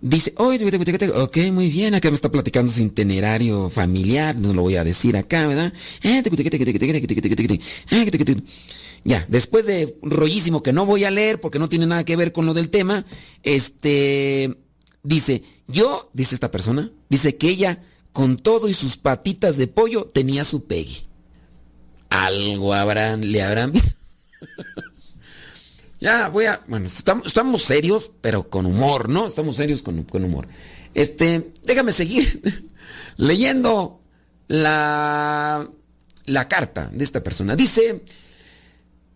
[0.00, 4.84] Dice, ok, muy bien, acá me está platicando su itinerario familiar, no lo voy a
[4.84, 5.72] decir acá, ¿verdad?
[9.04, 12.32] Ya, después de rollísimo que no voy a leer porque no tiene nada que ver
[12.32, 13.04] con lo del tema,
[13.44, 14.58] este,
[15.04, 20.04] dice, yo, dice esta persona, dice que ella, con todo y sus patitas de pollo,
[20.04, 21.08] tenía su pegue
[22.10, 23.96] algo habrán, le habrán visto.
[26.00, 26.62] ya, voy a.
[26.66, 29.26] Bueno, estamos, estamos, serios, pero con humor, ¿no?
[29.26, 30.48] Estamos serios con, con humor.
[30.94, 32.42] Este, déjame seguir
[33.16, 34.00] leyendo
[34.48, 35.68] la,
[36.26, 37.56] la carta de esta persona.
[37.56, 38.04] Dice,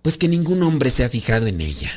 [0.02, 1.90] pues que ningún hombre se ha fijado en ella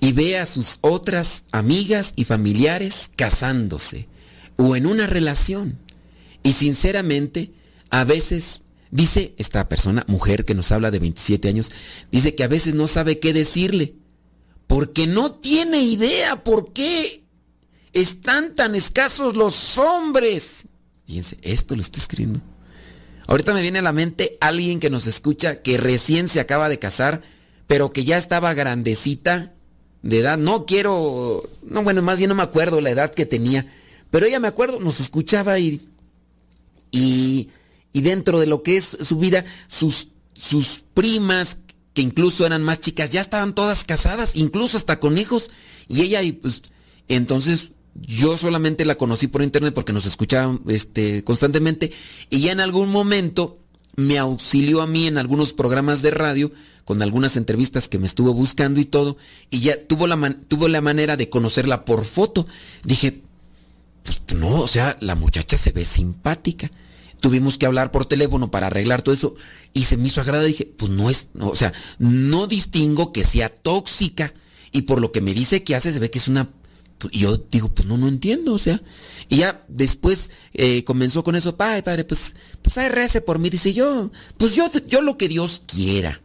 [0.00, 4.08] y ve a sus otras amigas y familiares casándose
[4.56, 5.78] o en una relación.
[6.42, 7.52] Y sinceramente,
[7.90, 8.62] a veces
[8.92, 11.72] Dice esta persona, mujer que nos habla de 27 años,
[12.10, 13.94] dice que a veces no sabe qué decirle,
[14.66, 17.24] porque no tiene idea por qué
[17.94, 20.68] están tan escasos los hombres.
[21.06, 22.42] Fíjense, esto lo está escribiendo.
[23.28, 26.78] Ahorita me viene a la mente alguien que nos escucha que recién se acaba de
[26.78, 27.22] casar,
[27.66, 29.54] pero que ya estaba grandecita
[30.02, 30.36] de edad.
[30.36, 33.66] No quiero, no, bueno, más bien no me acuerdo la edad que tenía,
[34.10, 35.80] pero ella me acuerdo, nos escuchaba y,
[36.92, 37.48] y
[37.92, 41.58] y dentro de lo que es su vida, sus, sus primas,
[41.94, 45.50] que incluso eran más chicas, ya estaban todas casadas, incluso hasta con hijos,
[45.88, 46.62] y ella, y pues,
[47.08, 51.92] entonces yo solamente la conocí por internet porque nos escuchaban este, constantemente,
[52.30, 53.58] y ya en algún momento
[53.94, 56.50] me auxilió a mí en algunos programas de radio,
[56.86, 59.18] con algunas entrevistas que me estuvo buscando y todo,
[59.50, 62.46] y ya tuvo la, tuvo la manera de conocerla por foto.
[62.84, 63.22] Dije,
[64.42, 66.70] no, o sea, la muchacha se ve simpática
[67.22, 69.34] tuvimos que hablar por teléfono para arreglar todo eso
[69.72, 70.42] y se me hizo agrada.
[70.42, 74.34] Dije, pues no es, o sea, no distingo que sea tóxica
[74.72, 76.50] y por lo que me dice que hace se ve que es una...
[77.10, 78.80] Y yo digo, pues no, no entiendo, o sea.
[79.28, 83.50] Y ya después eh, comenzó con eso, padre, padre, pues, pues ay, rece por mí.
[83.50, 86.20] Dice yo, pues yo, yo lo que Dios quiera.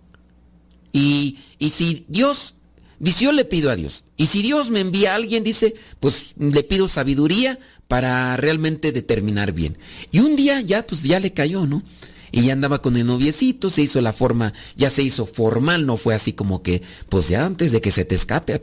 [0.92, 2.54] Y, y si Dios,
[3.00, 4.04] dice yo le pido a Dios.
[4.16, 9.52] Y si Dios me envía a alguien, dice, pues le pido sabiduría para realmente determinar
[9.54, 9.78] bien.
[10.12, 11.84] Y un día ya, pues ya le cayó, ¿no?
[12.32, 15.98] Y ya andaba con el noviecito, se hizo la forma, ya se hizo formal, no
[15.98, 18.60] fue así como que, pues ya antes de que se te escape,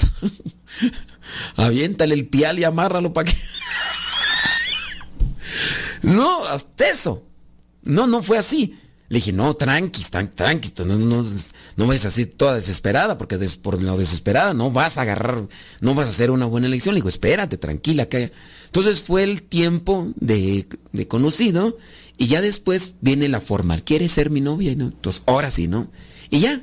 [1.56, 3.38] aviéntale el pial y amárralo para que...
[6.02, 7.24] no, hasta eso.
[7.82, 8.78] No, no fue así.
[9.08, 10.02] Le dije, no, tranqui,
[10.34, 11.26] tranqui, no, no,
[11.76, 15.46] no vas así toda desesperada, porque por lo desesperada no vas a agarrar,
[15.80, 16.94] no vas a hacer una buena elección.
[16.94, 18.32] Le digo, espérate, tranquila, que
[18.74, 20.66] entonces fue el tiempo de,
[21.06, 21.78] conocido
[22.18, 23.84] y ya después viene la formal.
[23.84, 24.74] ¿Quiere ser mi novia?
[24.74, 24.86] ¿no?
[24.86, 25.88] Entonces, ahora sí, ¿no?
[26.28, 26.60] Y ya.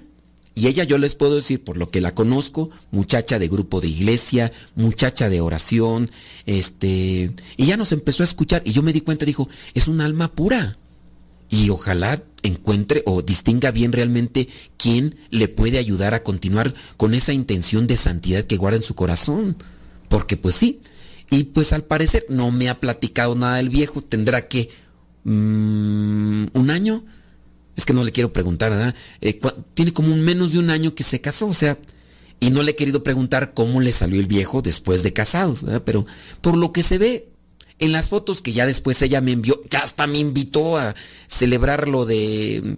[0.54, 3.88] Y ella yo les puedo decir, por lo que la conozco, muchacha de grupo de
[3.88, 6.12] iglesia, muchacha de oración,
[6.46, 10.02] este, y ya nos empezó a escuchar y yo me di cuenta, dijo, es un
[10.02, 10.76] alma pura.
[11.52, 14.48] Y ojalá encuentre o distinga bien realmente
[14.78, 18.96] quién le puede ayudar a continuar con esa intención de santidad que guarda en su
[18.96, 19.58] corazón.
[20.08, 20.80] Porque pues sí,
[21.30, 24.02] y pues al parecer no me ha platicado nada del viejo.
[24.02, 24.70] Tendrá que...
[25.26, 27.04] Mm, ¿Un año?
[27.76, 28.96] Es que no le quiero preguntar, ¿verdad?
[29.20, 29.40] Eh,
[29.74, 31.48] tiene como un menos de un año que se casó.
[31.48, 31.78] O sea,
[32.40, 35.84] Y no le he querido preguntar cómo le salió el viejo después de casados, ¿verdad?
[35.86, 36.08] pero
[36.42, 37.31] por lo que se ve
[37.82, 40.96] en las fotos que ya después ella me envió, ya hasta me invitó a
[41.28, 42.78] celebrar lo de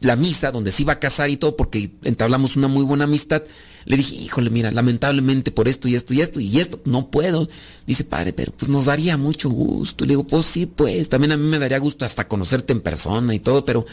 [0.00, 3.44] la misa donde se iba a casar y todo porque entablamos una muy buena amistad.
[3.86, 7.48] Le dije, híjole, mira, lamentablemente por esto y esto y esto y esto no puedo.
[7.86, 10.04] Dice, padre, pero pues nos daría mucho gusto.
[10.04, 13.34] Le digo, pues sí, pues también a mí me daría gusto hasta conocerte en persona
[13.34, 13.86] y todo, pero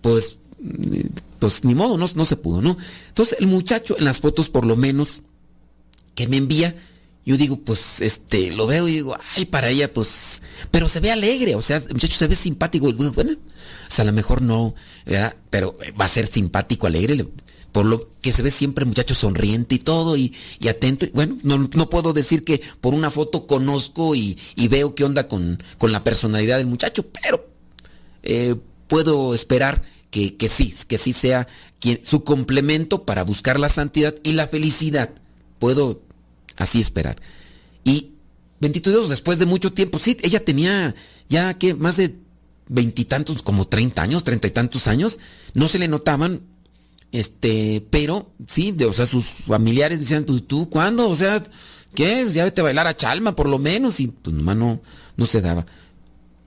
[0.00, 0.38] pues
[1.38, 2.76] pues ni modo, no, no se pudo, ¿no?
[3.08, 5.22] Entonces el muchacho en las fotos por lo menos
[6.14, 6.74] que me envía,
[7.26, 11.10] yo digo, pues, este, lo veo y digo, ay, para ella, pues, pero se ve
[11.10, 14.74] alegre, o sea, muchacho se ve simpático, bueno, o sea, a lo mejor no,
[15.50, 17.26] pero va a ser simpático, alegre,
[17.72, 21.38] por lo que se ve siempre muchacho sonriente y todo, y, y atento, y bueno,
[21.42, 25.58] no, no, puedo decir que por una foto conozco y, y veo qué onda con,
[25.78, 27.48] con, la personalidad del muchacho, pero
[28.22, 28.54] eh,
[28.86, 31.48] puedo esperar que, que sí, que sí sea
[31.80, 35.10] quien, su complemento para buscar la santidad y la felicidad.
[35.58, 36.00] Puedo
[36.56, 37.20] así esperar.
[37.84, 38.14] Y
[38.60, 40.94] bendito Dios, después de mucho tiempo, sí, ella tenía
[41.28, 42.16] ya que más de
[42.68, 45.20] veintitantos, como treinta años, treinta y tantos años,
[45.52, 46.42] no se le notaban,
[47.12, 51.08] este, pero sí, de, o sea, sus familiares decían, pues tú, ¿cuándo?
[51.08, 51.42] O sea,
[51.94, 52.20] ¿qué?
[52.22, 54.80] Pues ya vete a bailar a Chalma, por lo menos, y pues nomás no,
[55.16, 55.66] no se daba.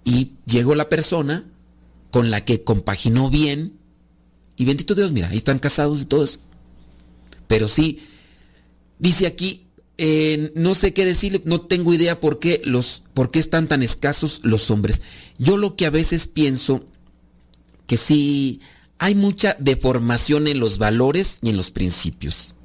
[0.03, 1.45] Y llegó la persona
[2.12, 3.78] con la que compaginó bien,
[4.55, 6.39] y bendito Dios, mira, ahí están casados y todo eso.
[7.47, 7.99] Pero sí,
[8.97, 9.66] dice aquí,
[9.98, 13.82] eh, no sé qué decirle, no tengo idea por qué, los, por qué están tan
[13.82, 15.02] escasos los hombres.
[15.39, 16.86] Yo lo que a veces pienso,
[17.88, 18.62] que sí
[19.00, 22.56] hay mucha deformación en los valores y en los principios,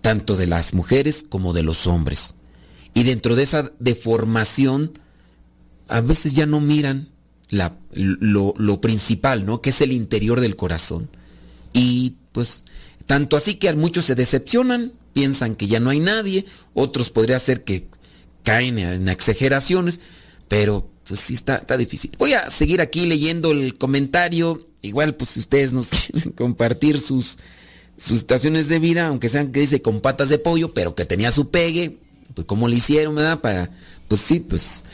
[0.00, 2.34] tanto de las mujeres como de los hombres.
[2.92, 4.92] Y dentro de esa deformación,
[5.88, 7.08] a veces ya no miran
[7.48, 9.60] la, lo, lo principal, ¿no?
[9.62, 11.08] Que es el interior del corazón.
[11.72, 12.64] Y pues,
[13.06, 16.44] tanto así que muchos se decepcionan, piensan que ya no hay nadie,
[16.74, 17.86] otros podría ser que
[18.42, 20.00] caen en exageraciones,
[20.48, 22.12] pero pues sí está, está difícil.
[22.18, 24.60] Voy a seguir aquí leyendo el comentario.
[24.82, 27.38] Igual, pues si ustedes nos quieren compartir sus,
[27.96, 31.32] sus estaciones de vida, aunque sean que dice con patas de pollo, pero que tenía
[31.32, 31.98] su pegue,
[32.34, 33.40] pues cómo le hicieron, ¿verdad?
[33.40, 33.70] Para,
[34.08, 34.84] pues sí, pues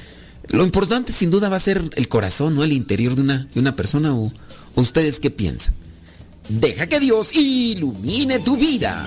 [0.48, 2.64] lo importante sin duda va a ser el corazón, ¿no?
[2.64, 4.32] El interior de una, de una persona o
[4.74, 5.74] ustedes qué piensan.
[6.48, 9.06] Deja que Dios ilumine tu vida.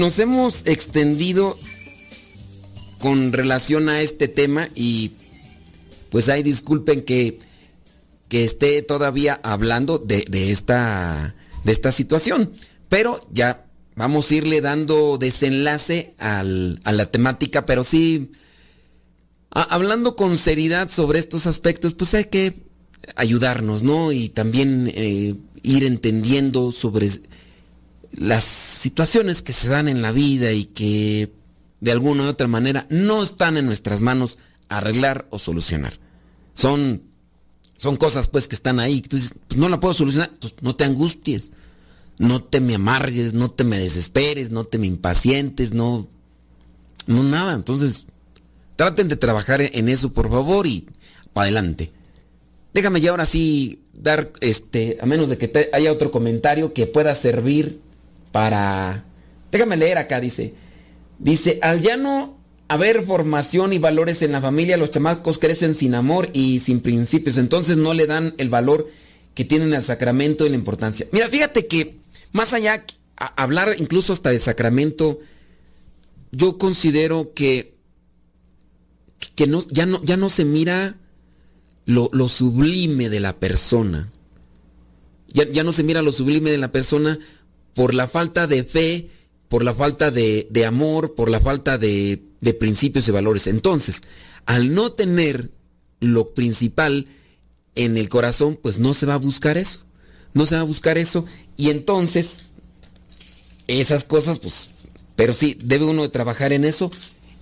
[0.00, 1.58] Nos hemos extendido
[3.00, 5.12] con relación a este tema y
[6.10, 7.38] pues ahí disculpen que,
[8.28, 11.34] que esté todavía hablando de, esta,
[11.64, 12.52] de esta situación,
[12.88, 18.30] pero ya vamos a irle dando desenlace a la temática, pero sí,
[19.50, 22.54] hablando con seriedad sobre estos aspectos, pues hay que
[23.16, 24.12] ayudarnos, ¿no?
[24.12, 27.10] Y también eh, ir entendiendo sobre
[28.12, 31.32] las situaciones que se dan en la vida y que
[31.80, 34.38] de alguna u otra manera no están en nuestras manos
[34.68, 35.94] arreglar o solucionar.
[36.54, 37.02] Son,
[37.76, 39.00] son cosas pues que están ahí.
[39.00, 41.52] Tú pues no la puedo solucionar, pues no te angusties,
[42.18, 46.08] no te me amargues, no te me desesperes, no te me impacientes, no,
[47.06, 47.54] no nada.
[47.54, 48.06] Entonces,
[48.76, 50.86] traten de trabajar en eso por favor y
[51.32, 51.92] para adelante.
[52.72, 57.14] Déjame ya ahora sí dar, este, a menos de que haya otro comentario que pueda
[57.14, 57.80] servir
[58.32, 59.04] para
[59.50, 60.54] Déjame leer acá, dice.
[61.18, 65.94] Dice, al ya no haber formación y valores en la familia, los chamacos crecen sin
[65.94, 68.88] amor y sin principios, entonces no le dan el valor
[69.34, 71.06] que tienen al sacramento y la importancia.
[71.12, 71.98] Mira, fíjate que
[72.32, 72.84] más allá,
[73.16, 75.18] hablar incluso hasta de sacramento,
[76.30, 77.74] yo considero que,
[79.34, 80.96] que no, ya, no, ya no se mira
[81.86, 84.12] lo, lo sublime de la persona.
[85.32, 87.18] Ya, ya, no se mira lo sublime de la persona
[87.80, 89.08] por la falta de fe,
[89.48, 93.46] por la falta de, de amor, por la falta de, de principios y valores.
[93.46, 94.02] Entonces,
[94.44, 95.50] al no tener
[95.98, 97.06] lo principal
[97.76, 99.80] en el corazón, pues no se va a buscar eso.
[100.34, 101.24] No se va a buscar eso.
[101.56, 102.42] Y entonces,
[103.66, 104.68] esas cosas, pues,
[105.16, 106.90] pero sí, debe uno trabajar en eso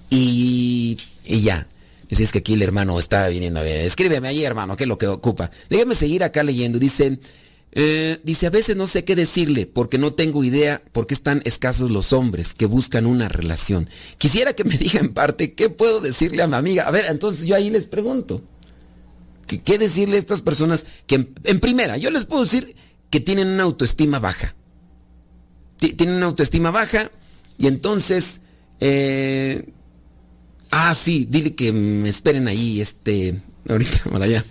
[0.09, 1.67] y, y ya.
[2.13, 3.85] Si es que aquí el hermano está viniendo a ver.
[3.85, 5.51] Escríbeme ahí, hermano, qué es lo que ocupa.
[5.69, 6.79] Déjame seguir acá leyendo.
[6.79, 7.21] Dicen,
[7.73, 11.43] eh, dice, a veces no sé qué decirle porque no tengo idea por qué están
[11.45, 13.89] escasos los hombres que buscan una relación.
[14.17, 16.85] Quisiera que me diga en parte qué puedo decirle a mi amiga.
[16.85, 18.43] A ver, entonces yo ahí les pregunto.
[19.47, 22.77] ¿Qué, decirle a estas personas que, en, primera, yo les puedo decir
[23.09, 24.55] que tienen una autoestima baja.
[25.79, 27.11] Tienen una autoestima baja
[27.59, 28.41] y entonces...
[28.81, 29.73] Eh,
[30.71, 33.41] ah, sí, dile que me esperen ahí, este...
[33.69, 34.45] Ahorita, para allá.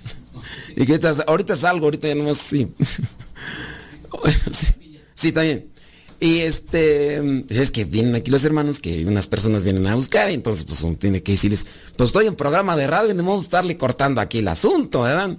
[0.76, 2.68] Y que estás, ahorita salgo, ahorita ya nomás, sí.
[4.52, 4.68] sí.
[5.16, 5.72] Sí, bien.
[6.20, 10.34] Y este, es que vienen aquí los hermanos, que unas personas vienen a buscar, y
[10.34, 13.78] entonces pues uno tiene que decirles, pues estoy en programa de radio no a estarle
[13.78, 15.38] cortando aquí el asunto, ¿verdad?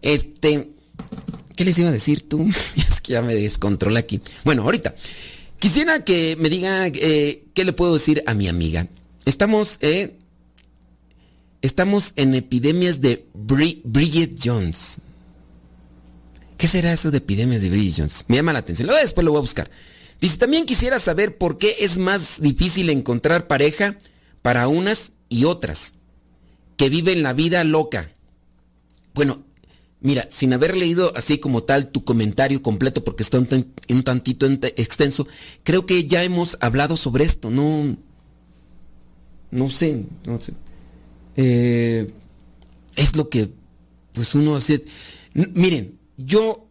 [0.00, 0.70] Este,
[1.54, 2.46] ¿qué les iba a decir tú?
[2.76, 4.20] es que ya me descontrola aquí.
[4.44, 4.94] Bueno, ahorita,
[5.58, 8.86] quisiera que me diga eh, qué le puedo decir a mi amiga.
[9.26, 10.16] Estamos, eh,
[11.62, 14.98] estamos en epidemias de Bri Bridget Jones.
[16.56, 18.24] ¿Qué será eso de epidemias de Bridget Jones?
[18.28, 18.86] Me llama la atención.
[18.86, 19.70] Luego después lo voy a buscar.
[20.20, 23.98] Dice, también quisiera saber por qué es más difícil encontrar pareja
[24.42, 25.94] para unas y otras
[26.76, 28.10] que viven la vida loca.
[29.14, 29.44] Bueno,
[30.00, 33.48] mira, sin haber leído así como tal tu comentario completo, porque está un,
[33.88, 35.26] un tantito extenso,
[35.62, 37.50] creo que ya hemos hablado sobre esto.
[37.50, 37.96] No,
[39.50, 40.54] no sé, no sé.
[41.36, 42.10] Eh,
[42.96, 43.50] es lo que,
[44.12, 44.84] pues uno hace.
[45.34, 46.66] Miren, yo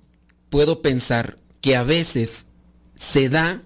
[0.49, 2.47] puedo pensar que a veces
[2.95, 3.63] se da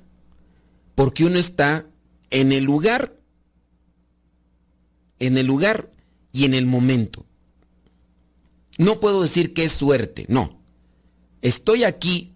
[0.95, 1.87] porque uno está
[2.29, 3.17] en el lugar,
[5.19, 5.91] en el lugar
[6.31, 7.25] y en el momento.
[8.77, 10.61] No puedo decir que es suerte, no.
[11.41, 12.33] Estoy aquí,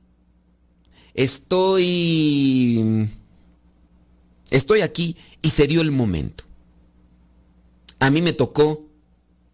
[1.13, 3.09] estoy,
[4.49, 6.45] estoy aquí y se dio el momento.
[7.99, 8.87] A mí me tocó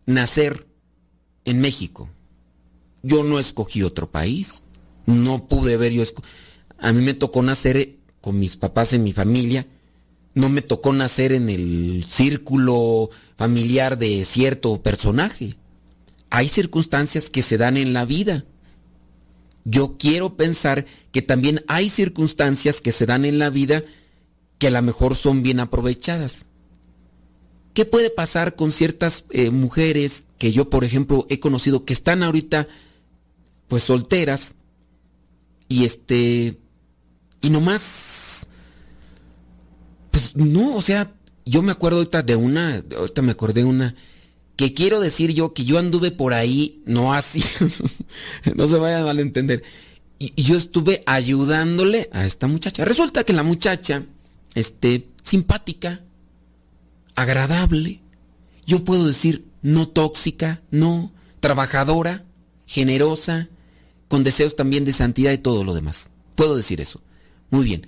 [0.05, 0.67] nacer
[1.45, 2.09] en México.
[3.03, 4.63] Yo no escogí otro país.
[5.05, 6.03] No pude ver yo.
[6.77, 9.67] A mí me tocó nacer con mis papás en mi familia.
[10.33, 15.55] No me tocó nacer en el círculo familiar de cierto personaje.
[16.29, 18.45] Hay circunstancias que se dan en la vida.
[19.65, 23.83] Yo quiero pensar que también hay circunstancias que se dan en la vida
[24.57, 26.45] que a lo mejor son bien aprovechadas.
[27.79, 32.23] ¿Qué puede pasar con ciertas eh, mujeres que yo, por ejemplo, he conocido que están
[32.23, 32.67] ahorita
[33.69, 34.55] pues solteras
[35.69, 36.57] y este
[37.39, 38.47] y nomás
[40.11, 41.13] pues no, o sea,
[41.45, 43.95] yo me acuerdo ahorita de una, ahorita me acordé de una
[44.57, 47.41] que quiero decir yo que yo anduve por ahí, no así,
[48.55, 49.63] no se vayan a malentender.
[50.19, 52.83] Y, y yo estuve ayudándole a esta muchacha.
[52.83, 54.03] Resulta que la muchacha,
[54.53, 56.01] este, simpática,
[57.15, 58.01] agradable,
[58.65, 62.25] yo puedo decir no tóxica, no trabajadora,
[62.65, 63.49] generosa,
[64.07, 66.11] con deseos también de santidad y todo lo demás.
[66.35, 67.01] Puedo decir eso.
[67.49, 67.87] Muy bien.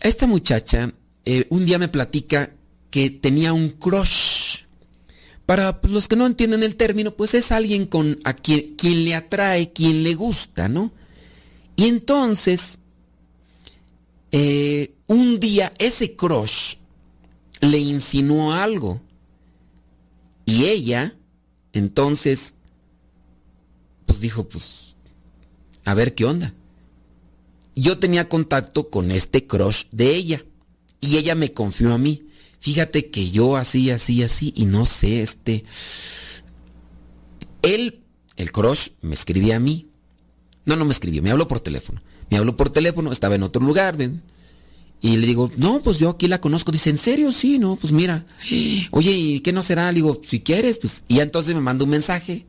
[0.00, 0.92] Esta muchacha
[1.24, 2.54] eh, un día me platica
[2.90, 4.62] que tenía un crush.
[5.44, 9.14] Para los que no entienden el término, pues es alguien con a quien, quien le
[9.14, 10.92] atrae, quien le gusta, ¿no?
[11.76, 12.78] Y entonces,
[14.32, 16.76] eh, un día ese crush
[17.60, 19.00] le insinuó algo.
[20.44, 21.16] Y ella,
[21.72, 22.54] entonces,
[24.06, 24.96] pues dijo, pues,
[25.84, 26.54] a ver qué onda.
[27.74, 30.44] Yo tenía contacto con este crush de ella.
[31.00, 32.26] Y ella me confió a mí.
[32.60, 35.64] Fíjate que yo así, así, así, y no sé, este...
[37.62, 38.02] Él,
[38.36, 39.88] el crush, me escribía a mí.
[40.64, 42.00] No, no me escribió, me habló por teléfono.
[42.30, 43.96] Me habló por teléfono, estaba en otro lugar.
[45.00, 46.72] Y le digo, no, pues yo aquí la conozco.
[46.72, 47.30] Dice, ¿en serio?
[47.30, 48.26] Sí, no, pues mira.
[48.90, 49.90] Oye, ¿y qué no será?
[49.92, 51.04] Le digo, si quieres, pues.
[51.08, 52.46] Y entonces me manda un mensaje.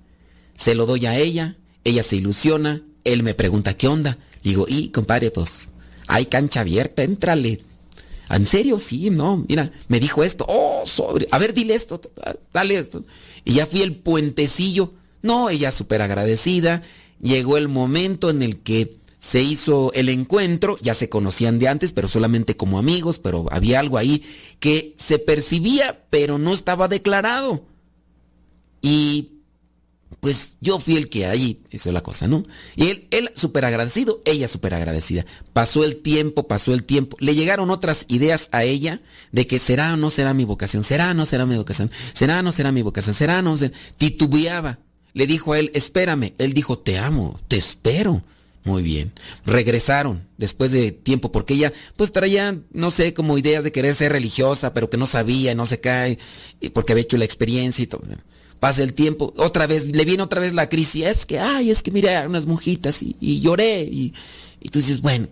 [0.55, 1.57] Se lo doy a ella.
[1.83, 2.81] Ella se ilusiona.
[3.03, 4.17] Él me pregunta, ¿qué onda?
[4.43, 5.69] Digo, y compadre, pues,
[6.07, 7.59] hay cancha abierta, éntrale.
[8.29, 8.77] ¿En serio?
[8.77, 10.45] Sí, no, mira, me dijo esto.
[10.47, 11.27] Oh, sobre.
[11.31, 11.99] A ver, dile esto,
[12.53, 13.03] dale esto.
[13.43, 14.93] Y ya fui el puentecillo.
[15.21, 16.83] No, ella súper agradecida.
[17.21, 21.91] Llegó el momento en el que se hizo el encuentro, ya se conocían de antes,
[21.91, 24.23] pero solamente como amigos, pero había algo ahí
[24.59, 27.65] que se percibía, pero no estaba declarado.
[28.81, 29.39] Y
[30.21, 32.43] pues yo fui el que ahí hizo la cosa, ¿no?
[32.75, 35.25] Y él, él súper agradecido, ella súper agradecida.
[35.53, 37.15] Pasó el tiempo, pasó el tiempo.
[37.19, 39.01] Le llegaron otras ideas a ella
[39.31, 42.39] de que será o no será mi vocación, será o no será mi vocación, será
[42.39, 43.75] o no será mi vocación, será o no será.
[43.97, 44.79] Titubeaba.
[45.13, 46.33] Le dijo a él, espérame.
[46.37, 48.21] Él dijo, te amo, te espero.
[48.69, 49.11] Muy bien.
[49.47, 54.11] Regresaron después de tiempo porque ella pues traía, no sé, como ideas de querer ser
[54.11, 56.19] religiosa, pero que no sabía, no se cae,
[56.71, 58.03] porque había hecho la experiencia y todo.
[58.59, 61.81] Pasa el tiempo, otra vez, le viene otra vez la crisis, es que, ay, es
[61.81, 64.13] que mira unas monjitas y, lloré y,
[64.59, 65.29] y tú dices, bueno,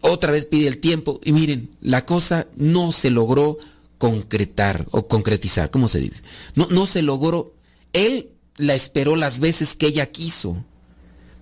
[0.00, 3.58] otra vez pide el tiempo y miren, la cosa no se logró
[3.98, 6.22] concretar o concretizar, ¿cómo se dice?
[6.54, 7.52] No, no se logró,
[7.92, 10.64] él la esperó las veces que ella quiso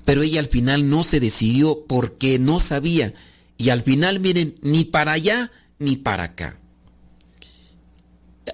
[0.04, 3.14] pero ella al final no se decidió porque no sabía.
[3.56, 6.58] Y al final, miren, ni para allá ni para acá.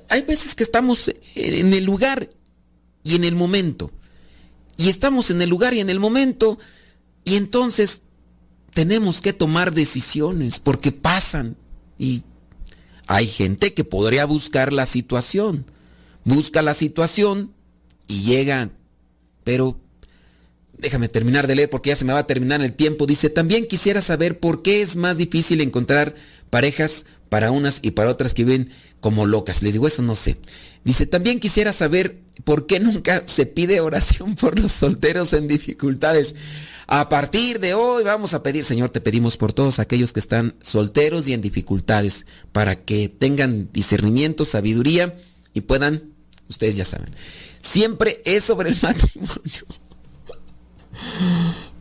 [0.09, 2.31] Hay veces que estamos en el lugar
[3.03, 3.91] y en el momento.
[4.77, 6.59] Y estamos en el lugar y en el momento.
[7.25, 8.03] Y entonces
[8.73, 11.57] tenemos que tomar decisiones porque pasan.
[11.99, 12.23] Y
[13.07, 15.71] hay gente que podría buscar la situación.
[16.25, 17.55] Busca la situación
[18.07, 18.71] y llega.
[19.45, 19.81] Pero
[20.79, 23.07] déjame terminar de leer porque ya se me va a terminar el tiempo.
[23.07, 26.15] Dice, también quisiera saber por qué es más difícil encontrar
[26.51, 28.71] parejas para unas y para otras que viven
[29.01, 29.63] como locas.
[29.63, 30.39] Les digo, eso no sé.
[30.85, 36.35] Dice, también quisiera saber por qué nunca se pide oración por los solteros en dificultades.
[36.87, 40.55] A partir de hoy vamos a pedir, Señor, te pedimos por todos aquellos que están
[40.61, 45.15] solteros y en dificultades, para que tengan discernimiento, sabiduría
[45.53, 46.15] y puedan,
[46.49, 47.11] ustedes ya saben,
[47.61, 49.67] siempre es sobre el matrimonio.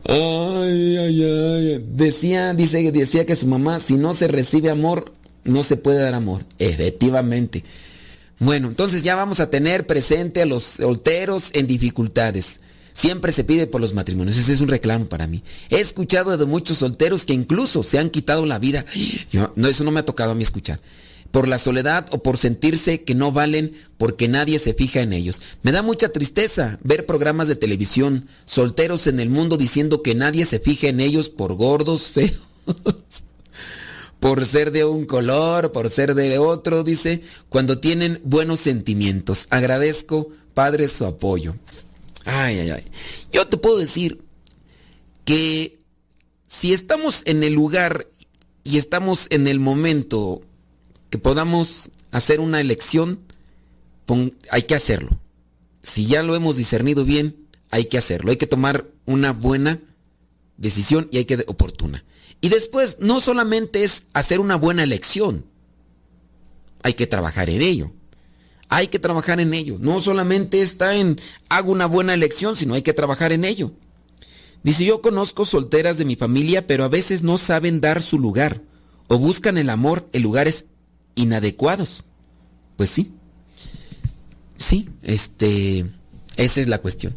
[0.04, 1.87] Ay, ay, ay.
[1.98, 6.14] Decía, dice, decía que su mamá, si no se recibe amor, no se puede dar
[6.14, 6.44] amor.
[6.60, 7.64] Efectivamente.
[8.38, 12.60] Bueno, entonces ya vamos a tener presente a los solteros en dificultades.
[12.92, 14.38] Siempre se pide por los matrimonios.
[14.38, 15.42] Ese es un reclamo para mí.
[15.70, 18.84] He escuchado de muchos solteros que incluso se han quitado la vida.
[19.56, 20.78] No, eso no me ha tocado a mí escuchar
[21.30, 25.42] por la soledad o por sentirse que no valen porque nadie se fija en ellos.
[25.62, 30.44] Me da mucha tristeza ver programas de televisión, solteros en el mundo diciendo que nadie
[30.44, 32.38] se fija en ellos por gordos, feos,
[34.20, 39.46] por ser de un color, por ser de otro, dice, cuando tienen buenos sentimientos.
[39.50, 41.54] Agradezco, Padre, su apoyo.
[42.24, 42.84] Ay, ay, ay.
[43.32, 44.22] Yo te puedo decir
[45.24, 45.78] que
[46.46, 48.08] si estamos en el lugar
[48.64, 50.42] y estamos en el momento
[51.10, 53.20] que podamos hacer una elección,
[54.50, 55.18] hay que hacerlo.
[55.82, 58.30] Si ya lo hemos discernido bien, hay que hacerlo.
[58.30, 59.80] Hay que tomar una buena
[60.56, 62.04] decisión y hay que oportuna.
[62.40, 65.44] Y después no solamente es hacer una buena elección,
[66.82, 67.92] hay que trabajar en ello.
[68.68, 69.78] Hay que trabajar en ello.
[69.80, 73.72] No solamente está en hago una buena elección, sino hay que trabajar en ello.
[74.62, 78.60] Dice, yo conozco solteras de mi familia, pero a veces no saben dar su lugar
[79.06, 80.66] o buscan el amor en lugares
[81.18, 82.04] inadecuados.
[82.76, 83.12] Pues sí.
[84.56, 85.86] Sí, este,
[86.36, 87.14] esa es la cuestión.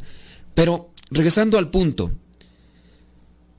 [0.53, 2.11] Pero regresando al punto,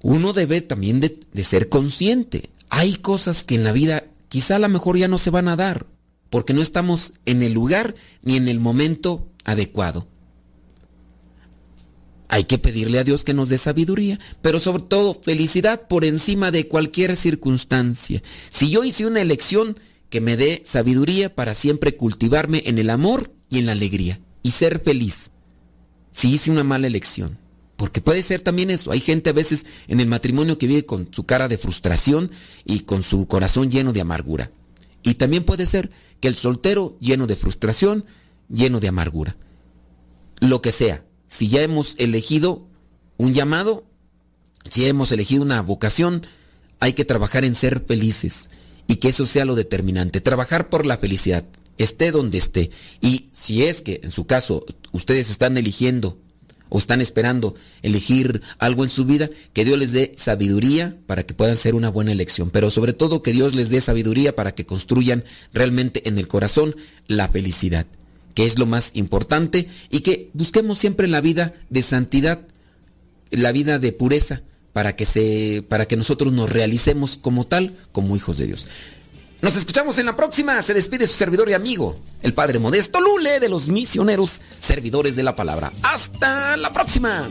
[0.02, 2.50] uno debe también de, ser consciente.
[2.68, 5.56] Hay cosas que en la vida quizá a lo mejor ya no se van a
[5.56, 5.86] dar,
[6.30, 10.08] porque no estamos en el lugar ni en el momento adecuado.
[12.28, 16.50] Hay que pedirle a Dios que nos dé sabiduría, pero sobre todo felicidad por encima
[16.50, 18.22] de cualquier circunstancia.
[18.48, 19.76] Si yo hice una elección
[20.12, 24.50] que me dé sabiduría para siempre cultivarme en el amor y en la alegría y
[24.50, 25.30] ser feliz
[26.10, 27.38] si hice una mala elección.
[27.76, 28.92] Porque puede ser también eso.
[28.92, 32.30] Hay gente a veces en el matrimonio que vive con su cara de frustración
[32.66, 34.52] y con su corazón lleno de amargura.
[35.02, 35.90] Y también puede ser
[36.20, 38.04] que el soltero lleno de frustración,
[38.50, 39.38] lleno de amargura.
[40.40, 41.06] Lo que sea.
[41.26, 42.68] Si ya hemos elegido
[43.16, 43.86] un llamado,
[44.68, 46.20] si hemos elegido una vocación,
[46.80, 48.50] hay que trabajar en ser felices
[48.92, 50.20] y que eso sea lo determinante.
[50.20, 51.46] Trabajar por la felicidad,
[51.78, 52.70] esté donde esté.
[53.00, 56.18] Y si es que en su caso ustedes están eligiendo
[56.68, 61.32] o están esperando elegir algo en su vida, que Dios les dé sabiduría para que
[61.32, 64.66] puedan ser una buena elección, pero sobre todo que Dios les dé sabiduría para que
[64.66, 65.24] construyan
[65.54, 66.76] realmente en el corazón
[67.06, 67.86] la felicidad,
[68.34, 72.46] que es lo más importante, y que busquemos siempre la vida de santidad,
[73.30, 74.42] la vida de pureza,
[74.72, 78.68] para que se para que nosotros nos realicemos como tal, como hijos de Dios.
[79.42, 80.62] Nos escuchamos en la próxima.
[80.62, 85.24] Se despide su servidor y amigo, el Padre Modesto Lule de los misioneros servidores de
[85.24, 85.72] la palabra.
[85.82, 87.28] Hasta la próxima.